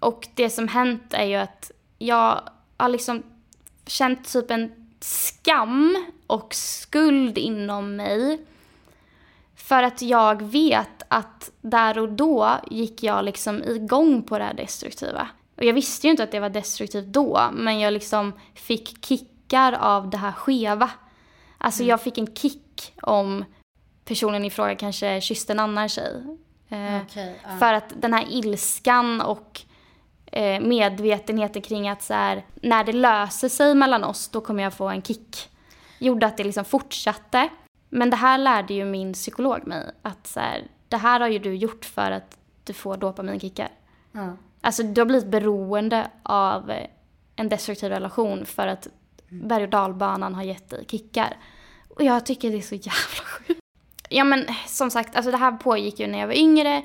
Och 0.01 0.27
det 0.33 0.49
som 0.49 0.67
hänt 0.67 1.13
är 1.13 1.25
ju 1.25 1.35
att 1.35 1.71
jag 1.97 2.41
har 2.77 2.89
liksom 2.89 3.23
känt 3.87 4.33
typ 4.33 4.51
en 4.51 4.71
skam 4.99 6.05
och 6.27 6.53
skuld 6.53 7.37
inom 7.37 7.95
mig. 7.95 8.45
För 9.55 9.83
att 9.83 10.01
jag 10.01 10.41
vet 10.41 11.03
att 11.07 11.51
där 11.61 11.99
och 11.99 12.09
då 12.09 12.51
gick 12.71 13.03
jag 13.03 13.25
liksom 13.25 13.63
igång 13.63 14.23
på 14.23 14.37
det 14.37 14.43
här 14.43 14.53
destruktiva. 14.53 15.27
Och 15.57 15.63
jag 15.63 15.73
visste 15.73 16.07
ju 16.07 16.11
inte 16.11 16.23
att 16.23 16.31
det 16.31 16.39
var 16.39 16.49
destruktivt 16.49 17.05
då, 17.05 17.49
men 17.53 17.79
jag 17.79 17.93
liksom 17.93 18.33
fick 18.53 19.05
kickar 19.05 19.73
av 19.73 20.09
det 20.09 20.17
här 20.17 20.31
skeva. 20.31 20.89
Alltså 21.57 21.81
mm. 21.81 21.89
jag 21.89 22.01
fick 22.01 22.17
en 22.17 22.35
kick 22.35 22.93
om 23.01 23.45
personen 24.05 24.45
i 24.45 24.49
fråga 24.49 24.75
kanske 24.75 25.21
kysste 25.21 25.53
en 25.53 25.59
annan 25.59 25.89
tjej. 25.89 26.37
Eh, 26.69 27.01
okay, 27.01 27.29
uh. 27.29 27.59
För 27.59 27.73
att 27.73 27.93
den 28.01 28.13
här 28.13 28.25
ilskan 28.29 29.21
och 29.21 29.61
eh, 30.31 30.61
medvetenheten 30.61 31.61
kring 31.61 31.89
att 31.89 32.01
så 32.01 32.13
här, 32.13 32.45
när 32.61 32.83
det 32.83 32.93
löser 32.93 33.49
sig 33.49 33.75
mellan 33.75 34.03
oss 34.03 34.29
då 34.29 34.41
kommer 34.41 34.63
jag 34.63 34.73
få 34.73 34.89
en 34.89 35.01
kick. 35.01 35.49
Gjorde 35.99 36.25
att 36.25 36.37
det 36.37 36.43
liksom 36.43 36.65
fortsatte. 36.65 37.49
Men 37.89 38.09
det 38.09 38.15
här 38.15 38.37
lärde 38.37 38.73
ju 38.73 38.85
min 38.85 39.13
psykolog 39.13 39.67
mig 39.67 39.91
att 40.01 40.27
så 40.27 40.39
här, 40.39 40.63
det 40.87 40.97
här 40.97 41.19
har 41.19 41.27
ju 41.27 41.39
du 41.39 41.55
gjort 41.55 41.85
för 41.85 42.11
att 42.11 42.37
du 42.63 42.73
får 42.73 42.97
dopaminkickar. 42.97 43.69
Mm. 44.13 44.37
Alltså 44.61 44.83
du 44.83 45.01
har 45.01 45.05
blivit 45.05 45.27
beroende 45.27 46.09
av 46.23 46.71
en 47.35 47.49
destruktiv 47.49 47.89
relation 47.89 48.45
för 48.45 48.67
att 48.67 48.87
berg 49.29 49.63
och 49.63 49.69
dalbanan 49.69 50.35
har 50.35 50.43
gett 50.43 50.69
dig 50.69 50.85
kickar. 50.87 51.37
Och 51.89 52.03
jag 52.03 52.25
tycker 52.25 52.51
det 52.51 52.57
är 52.57 52.61
så 52.61 52.75
jävla 52.75 53.23
sjukt. 53.25 53.59
Ja 54.09 54.23
men 54.23 54.45
som 54.67 54.91
sagt, 54.91 55.15
alltså 55.15 55.31
det 55.31 55.37
här 55.37 55.51
pågick 55.51 55.99
ju 55.99 56.07
när 56.07 56.19
jag 56.19 56.27
var 56.27 56.33
yngre 56.33 56.83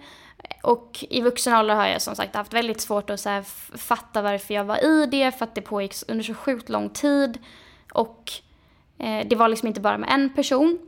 och 0.67 1.05
i 1.11 1.21
vuxen 1.21 1.55
ålder 1.55 1.75
har 1.75 1.87
jag 1.87 2.03
som 2.03 2.17
sagt 2.17 2.35
haft 2.35 2.53
väldigt 2.53 2.81
svårt 2.81 3.11
att 3.11 3.21
så 3.21 3.43
fatta 3.75 4.23
varför 4.23 4.55
jag 4.55 4.65
var 4.65 4.85
i 4.85 5.07
det, 5.07 5.33
för 5.33 5.45
att 5.45 5.55
det 5.55 5.61
pågick 5.61 5.95
under 6.09 6.25
så 6.25 6.35
sjukt 6.35 6.69
lång 6.69 6.91
tid. 6.91 7.39
Och 7.93 8.33
eh, 8.99 9.27
det 9.27 9.37
var 9.37 9.49
liksom 9.49 9.69
inte 9.69 9.81
bara 9.81 9.99
med 9.99 10.11
en 10.11 10.35
person. 10.35 10.79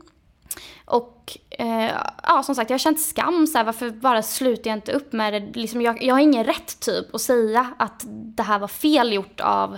Och 0.85 1.37
eh, 1.49 1.91
ja, 2.23 2.43
som 2.43 2.55
sagt, 2.55 2.69
jag 2.69 2.73
har 2.73 2.79
känt 2.79 3.01
skam. 3.01 3.47
Så 3.47 3.57
här, 3.57 3.65
varför 3.65 3.89
bara 3.89 4.21
slutar 4.21 4.69
jag 4.69 4.77
inte 4.77 4.91
upp 4.91 5.13
med 5.13 5.33
det? 5.33 5.59
Liksom, 5.59 5.81
jag, 5.81 6.03
jag 6.03 6.15
har 6.15 6.21
ingen 6.21 6.43
rätt 6.43 6.79
typ 6.79 7.15
att 7.15 7.21
säga 7.21 7.73
att 7.77 8.03
det 8.07 8.43
här 8.43 8.59
var 8.59 8.67
fel 8.67 9.13
gjort 9.13 9.39
av 9.39 9.77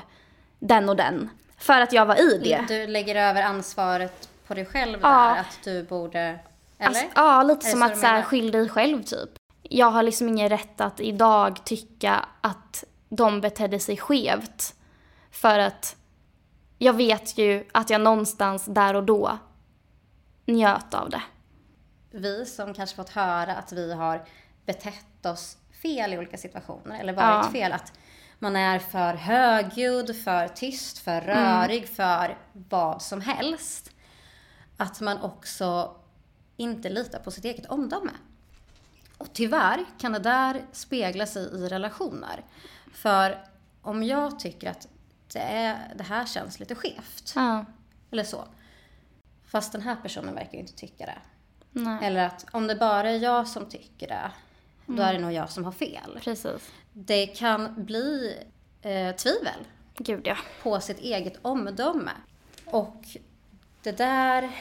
den 0.60 0.89
och 0.89 0.95
den. 0.95 1.29
För 1.57 1.81
att 1.81 1.93
jag 1.93 2.05
var 2.05 2.15
i 2.15 2.38
det. 2.43 2.65
Du 2.67 2.88
lägger 2.88 3.15
över 3.15 3.43
ansvaret 3.43 4.29
på 4.47 4.53
dig 4.53 4.65
själv 4.65 4.99
ja. 5.01 5.10
där, 5.10 5.39
att 5.39 5.60
du 5.63 5.84
borde... 5.84 6.19
Eller? 6.19 6.39
Alltså, 6.88 7.05
ja, 7.15 7.43
lite 7.43 7.65
som 7.65 7.84
att 7.84 7.97
så 7.97 8.05
här, 8.05 8.21
skyll 8.21 8.51
dig 8.51 8.69
själv 8.69 9.03
typ 9.03 9.40
jag 9.73 9.91
har 9.91 10.03
liksom 10.03 10.27
ingen 10.29 10.49
rätt 10.49 10.81
att 10.81 10.99
idag 10.99 11.65
tycka 11.65 12.25
att 12.41 12.84
de 13.10 13.41
betedde 13.41 13.79
sig 13.79 13.97
skevt. 13.97 14.75
För 15.31 15.60
att 15.60 15.95
jag 16.77 16.93
vet 16.93 17.38
ju 17.38 17.67
att 17.71 17.89
jag 17.89 18.01
någonstans 18.01 18.65
där 18.65 18.93
och 18.93 19.03
då 19.03 19.38
njöt 20.45 20.93
av 20.93 21.10
det. 21.10 21.21
Vi 22.12 22.45
som 22.45 22.73
kanske 22.73 22.95
fått 22.95 23.10
höra 23.10 23.55
att 23.55 23.71
vi 23.71 23.93
har 23.93 24.25
betett 24.65 25.25
oss 25.25 25.57
fel 25.81 26.13
i 26.13 26.17
olika 26.17 26.38
situationer 26.38 26.99
eller 26.99 27.13
varit 27.13 27.45
Ja. 27.45 27.51
fel. 27.51 27.71
Att 27.73 27.93
man 28.39 28.55
är 28.55 28.79
för 28.79 29.13
högljudd, 29.13 30.15
för 30.23 30.47
tyst, 30.47 30.97
för 30.97 31.21
rörig, 31.21 31.88
för 31.88 32.38
vad 32.53 33.01
som 33.01 33.21
helst. 33.21 33.91
Att 34.77 35.01
man 35.01 35.21
också 35.21 35.95
inte 36.57 36.89
litar 36.89 37.19
på 37.19 37.31
sitt 37.31 37.45
eget 37.45 37.65
omdöme. 37.65 38.12
Och 39.21 39.34
tyvärr 39.34 39.86
kan 39.97 40.12
det 40.12 40.19
där 40.19 40.65
spegla 40.71 41.25
sig 41.25 41.43
i 41.43 41.67
relationer. 41.67 42.43
För 42.93 43.45
om 43.81 44.03
jag 44.03 44.39
tycker 44.39 44.69
att 44.69 44.88
det, 45.34 45.39
är, 45.39 45.93
det 45.95 46.03
här 46.03 46.25
känns 46.25 46.60
lite 46.60 46.75
skevt, 46.75 47.34
Ja, 47.36 47.65
eller 48.12 48.23
så. 48.23 48.43
Fast 49.45 49.71
den 49.71 49.81
här 49.81 49.95
personen 49.95 50.36
verkar 50.36 50.53
ju 50.53 50.60
inte 50.60 50.73
tycka 50.73 51.05
det. 51.05 51.17
nej, 51.71 52.05
Eller 52.05 52.25
att 52.25 52.45
om 52.51 52.67
det 52.67 52.75
bara 52.75 53.10
är 53.10 53.19
jag 53.19 53.47
som 53.47 53.65
tycker 53.65 54.07
det, 54.07 54.31
då 54.86 55.01
är 55.01 55.13
det 55.13 55.19
nog 55.19 55.31
jag 55.31 55.49
som 55.49 55.65
har 55.65 55.71
fel. 55.71 56.19
precis. 56.23 56.71
Det 56.93 57.27
kan 57.27 57.86
bli 57.86 58.38
eh, 58.81 59.15
tvivel 59.15 59.65
Gud 59.97 60.27
ja. 60.27 60.38
på 60.63 60.79
sitt 60.79 60.99
eget 60.99 61.39
omdöme. 61.41 62.12
Och 62.65 63.05
det 63.84 63.91
där 63.97 64.51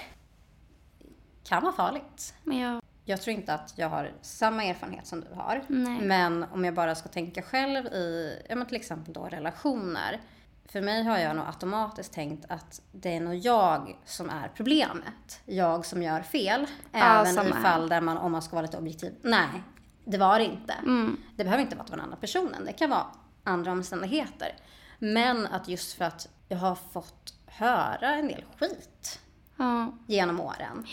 kan 1.44 1.62
vara 1.62 1.73
farligt. 1.73 2.35
Men 2.44 2.81
jag, 3.11 3.23
tror 3.23 3.37
inte 3.37 3.55
att 3.55 3.73
jag 3.77 3.88
har 3.88 4.12
samma 4.23 4.64
erfarenhet 4.64 5.07
som 5.07 5.20
du 5.20 5.35
har. 5.35 5.64
Nej. 5.68 6.01
Men 6.01 6.44
om 6.53 6.64
jag 6.64 6.75
bara 6.75 6.94
ska 6.94 7.09
tänka 7.09 7.42
själv 7.42 7.87
i, 7.87 8.38
ja 8.49 8.57
men 8.57 8.66
till 8.66 8.77
exempel 8.77 9.12
då 9.14 9.25
relationer. 9.25 10.20
För 10.64 10.81
mig 10.81 11.03
har 11.03 11.18
jag 11.18 11.37
nog 11.37 11.46
automatiskt 11.46 12.12
tänkt 12.12 12.44
att 12.49 12.83
det 12.92 13.16
är 13.16 13.20
nog 13.20 13.35
jag 13.35 13.96
som 14.05 14.31
är 14.31 14.49
problemet. 14.55 15.40
Jag 15.46 15.87
som 15.87 16.03
gör 16.03 16.23
fel. 16.23 16.66
Ja, 16.92 17.27
även 17.27 17.46
i 17.46 17.53
fall 17.53 17.88
där 17.88 18.01
man, 18.01 18.18
om 18.18 18.33
man 18.33 18.42
ska 18.42 18.57
vara 18.57 18.66
lite 18.66 18.79
objektiv, 18.79 19.14
nej, 19.23 19.62
det 20.05 20.18
var 20.18 20.38
det 20.38 20.44
inte. 20.44 20.73
Mm. 20.73 21.16
Det 21.37 21.44
behöver 21.44 21.62
inte 21.62 21.77
vara 21.77 21.83
att 21.83 21.87
det 21.87 21.90
var 21.90 21.96
den 21.96 22.05
andra 22.05 22.16
personen. 22.16 22.64
Det 22.64 22.73
kan 22.73 22.90
vara 22.90 23.07
andra 23.44 23.73
omständigheter. 23.73 24.57
Men 24.99 25.46
att 25.46 25.68
just 25.68 25.92
för 25.92 26.05
att 26.05 26.29
jag 26.49 26.59
har 26.59 26.75
fått 26.75 27.35
höra 27.46 28.14
en 28.14 28.29
del 28.29 28.44
skit 28.59 29.20
ja, 29.57 29.92
genom 30.07 30.40
åren. 30.40 30.87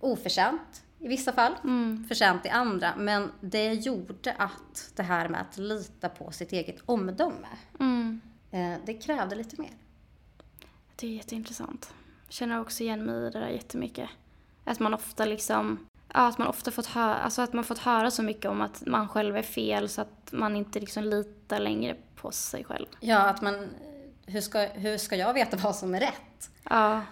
Oförtjänt 0.00 0.82
i 1.02 1.08
vissa 1.08 1.32
fall, 1.32 1.52
Mm. 1.64 2.04
förtjänt 2.08 2.46
i 2.46 2.48
andra. 2.48 2.96
Men 2.96 3.32
det 3.40 3.72
gjorde 3.72 4.32
att 4.38 4.92
det 4.96 5.02
här 5.02 5.28
med 5.28 5.40
att 5.40 5.58
lita 5.58 6.08
på 6.08 6.30
sitt 6.30 6.52
eget 6.52 6.76
omdöme, 6.86 7.48
mm. 7.80 8.20
eh, 8.50 8.74
det 8.86 8.94
krävde 8.94 9.36
lite 9.36 9.60
mer. 9.60 9.70
Det 10.96 11.06
är 11.06 11.10
jätteintressant. 11.10 11.94
Jag 12.26 12.32
känner 12.34 12.60
också 12.60 12.82
igen 12.82 13.04
mig 13.04 13.14
i 13.14 13.30
det 13.30 13.38
där 13.38 13.48
jättemycket. 13.48 14.10
Att 14.64 14.80
man 14.80 14.94
ofta 14.94 15.24
liksom, 15.24 15.86
ja, 16.14 16.26
att 16.28 16.38
man 16.38 16.48
ofta 16.48 16.70
fått 16.70 16.86
höra, 16.86 17.14
alltså 17.14 17.42
att 17.42 17.52
man 17.52 17.64
fått 17.64 17.78
höra 17.78 18.10
så 18.10 18.22
mycket 18.22 18.50
om 18.50 18.60
att 18.60 18.82
man 18.86 19.08
själv 19.08 19.36
är 19.36 19.42
fel 19.42 19.88
så 19.88 20.00
att 20.00 20.28
man 20.32 20.56
inte 20.56 20.80
liksom 20.80 21.04
litar 21.04 21.58
längre 21.58 21.96
på 22.16 22.30
sig 22.32 22.64
själv. 22.64 22.86
Ja, 23.00 23.18
att 23.18 23.42
man, 23.42 23.68
hur 24.26 24.40
ska, 24.40 24.58
hur 24.58 24.98
ska 24.98 25.16
jag 25.16 25.34
veta 25.34 25.56
vad 25.56 25.76
som 25.76 25.94
är 25.94 26.00
rätt? 26.00 26.50
Ja. 26.70 27.02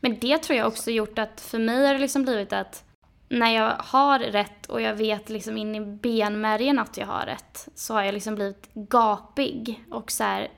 Men 0.00 0.18
det 0.18 0.38
tror 0.38 0.58
jag 0.58 0.66
också 0.66 0.90
gjort 0.90 1.18
att 1.18 1.40
för 1.40 1.58
mig 1.58 1.86
har 1.86 1.94
det 1.94 2.00
liksom 2.00 2.22
blivit 2.22 2.52
att 2.52 2.84
när 3.28 3.54
jag 3.54 3.74
har 3.78 4.18
rätt 4.18 4.66
och 4.66 4.80
jag 4.80 4.94
vet 4.94 5.28
liksom 5.28 5.56
in 5.56 5.74
i 5.74 5.80
benmärgen 5.80 6.78
att 6.78 6.96
jag 6.96 7.06
har 7.06 7.26
rätt 7.26 7.68
så 7.74 7.94
har 7.94 8.02
jag 8.02 8.14
liksom 8.14 8.34
blivit 8.34 8.68
gapig 8.74 9.84
och 9.90 10.10
så 10.10 10.24
här 10.24 10.48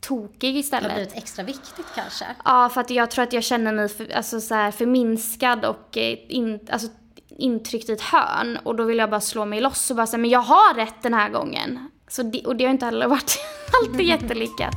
tokig 0.00 0.38
Det 0.40 0.46
har 0.52 0.60
istället. 0.60 0.94
blivit 0.94 1.16
extra 1.16 1.44
viktigt 1.44 1.86
kanske. 1.94 2.24
Ja, 2.44 2.68
för 2.68 2.80
att 2.80 2.90
jag 2.90 3.10
tror 3.10 3.22
att 3.22 3.32
jag 3.32 3.44
känner 3.44 3.72
mig 3.72 3.88
för, 3.88 4.12
alltså 4.16 4.40
så 4.40 4.54
här 4.54 4.70
förminskad 4.70 5.64
och 5.64 5.96
eh, 5.96 6.18
in, 6.28 6.60
alltså, 6.70 6.88
intryckt 7.28 7.88
i 7.88 7.92
ett 7.92 8.00
hörn. 8.02 8.58
Och 8.62 8.76
då 8.76 8.84
vill 8.84 8.98
jag 8.98 9.10
bara 9.10 9.20
slå 9.20 9.44
mig 9.44 9.60
loss 9.60 9.90
och 9.90 9.96
bara 9.96 10.06
säga, 10.06 10.18
men 10.18 10.30
jag 10.30 10.40
har 10.40 10.74
rätt 10.74 11.02
den 11.02 11.14
här 11.14 11.28
gången. 11.28 11.90
Så 12.08 12.22
det, 12.22 12.46
och 12.46 12.56
det 12.56 12.64
har 12.64 12.70
inte 12.70 12.84
heller 12.86 13.06
varit 13.06 13.38
alltid 13.82 14.06
jättelyckat. 14.06 14.74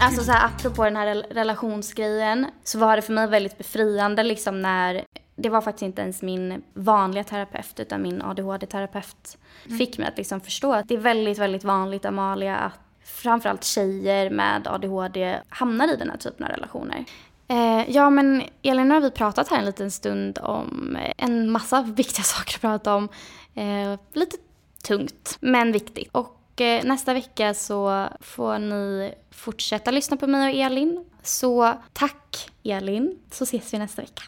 Alltså 0.00 0.24
så 0.24 0.32
här, 0.32 0.46
apropå 0.46 0.84
den 0.84 0.96
här 0.96 1.06
rel- 1.06 1.26
relationsgrejen 1.30 2.46
så 2.64 2.78
var 2.78 2.96
det 2.96 3.02
för 3.02 3.12
mig 3.12 3.26
väldigt 3.26 3.58
befriande 3.58 4.22
liksom 4.22 4.62
när 4.62 5.04
det 5.36 5.48
var 5.48 5.60
faktiskt 5.60 5.82
inte 5.82 6.02
ens 6.02 6.22
min 6.22 6.62
vanliga 6.74 7.24
terapeut 7.24 7.80
utan 7.80 8.02
min 8.02 8.22
ADHD-terapeut 8.22 9.38
fick 9.78 9.98
mig 9.98 10.08
att 10.08 10.16
liksom 10.16 10.40
förstå 10.40 10.72
att 10.72 10.88
det 10.88 10.94
är 10.94 10.98
väldigt, 10.98 11.38
väldigt 11.38 11.64
vanligt 11.64 12.04
Amalia 12.04 12.56
att 12.56 12.78
framförallt 13.04 13.64
tjejer 13.64 14.30
med 14.30 14.66
ADHD 14.68 15.38
hamnar 15.48 15.94
i 15.94 15.96
den 15.96 16.10
här 16.10 16.16
typen 16.16 16.46
av 16.46 16.52
relationer. 16.52 17.04
Eh, 17.48 17.90
ja 17.90 18.10
men 18.10 18.42
Elin, 18.62 18.88
nu 18.88 18.94
har 18.94 19.00
vi 19.00 19.10
pratat 19.10 19.48
här 19.48 19.58
en 19.58 19.64
liten 19.64 19.90
stund 19.90 20.38
om 20.42 20.98
en 21.16 21.50
massa 21.50 21.82
viktiga 21.96 22.24
saker 22.24 22.54
att 22.54 22.60
prata 22.60 22.94
om. 22.94 23.08
Eh, 23.54 23.98
lite 24.12 24.36
tungt, 24.84 25.36
men 25.40 25.72
viktigt. 25.72 26.08
Och 26.12 26.32
eh, 26.60 26.84
nästa 26.84 27.14
vecka 27.14 27.54
så 27.54 28.08
får 28.20 28.58
ni 28.58 29.14
fortsätta 29.30 29.90
lyssna 29.90 30.16
på 30.16 30.26
mig 30.26 30.52
och 30.52 30.60
Elin. 30.60 31.04
Så 31.22 31.74
tack 31.92 32.50
Elin, 32.64 33.18
så 33.30 33.44
ses 33.44 33.74
vi 33.74 33.78
nästa 33.78 34.02
vecka. 34.02 34.22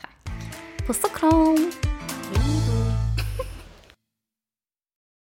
Tack. 0.00 0.32
Puss 0.86 1.04
och 1.04 1.16
kram! 1.16 1.72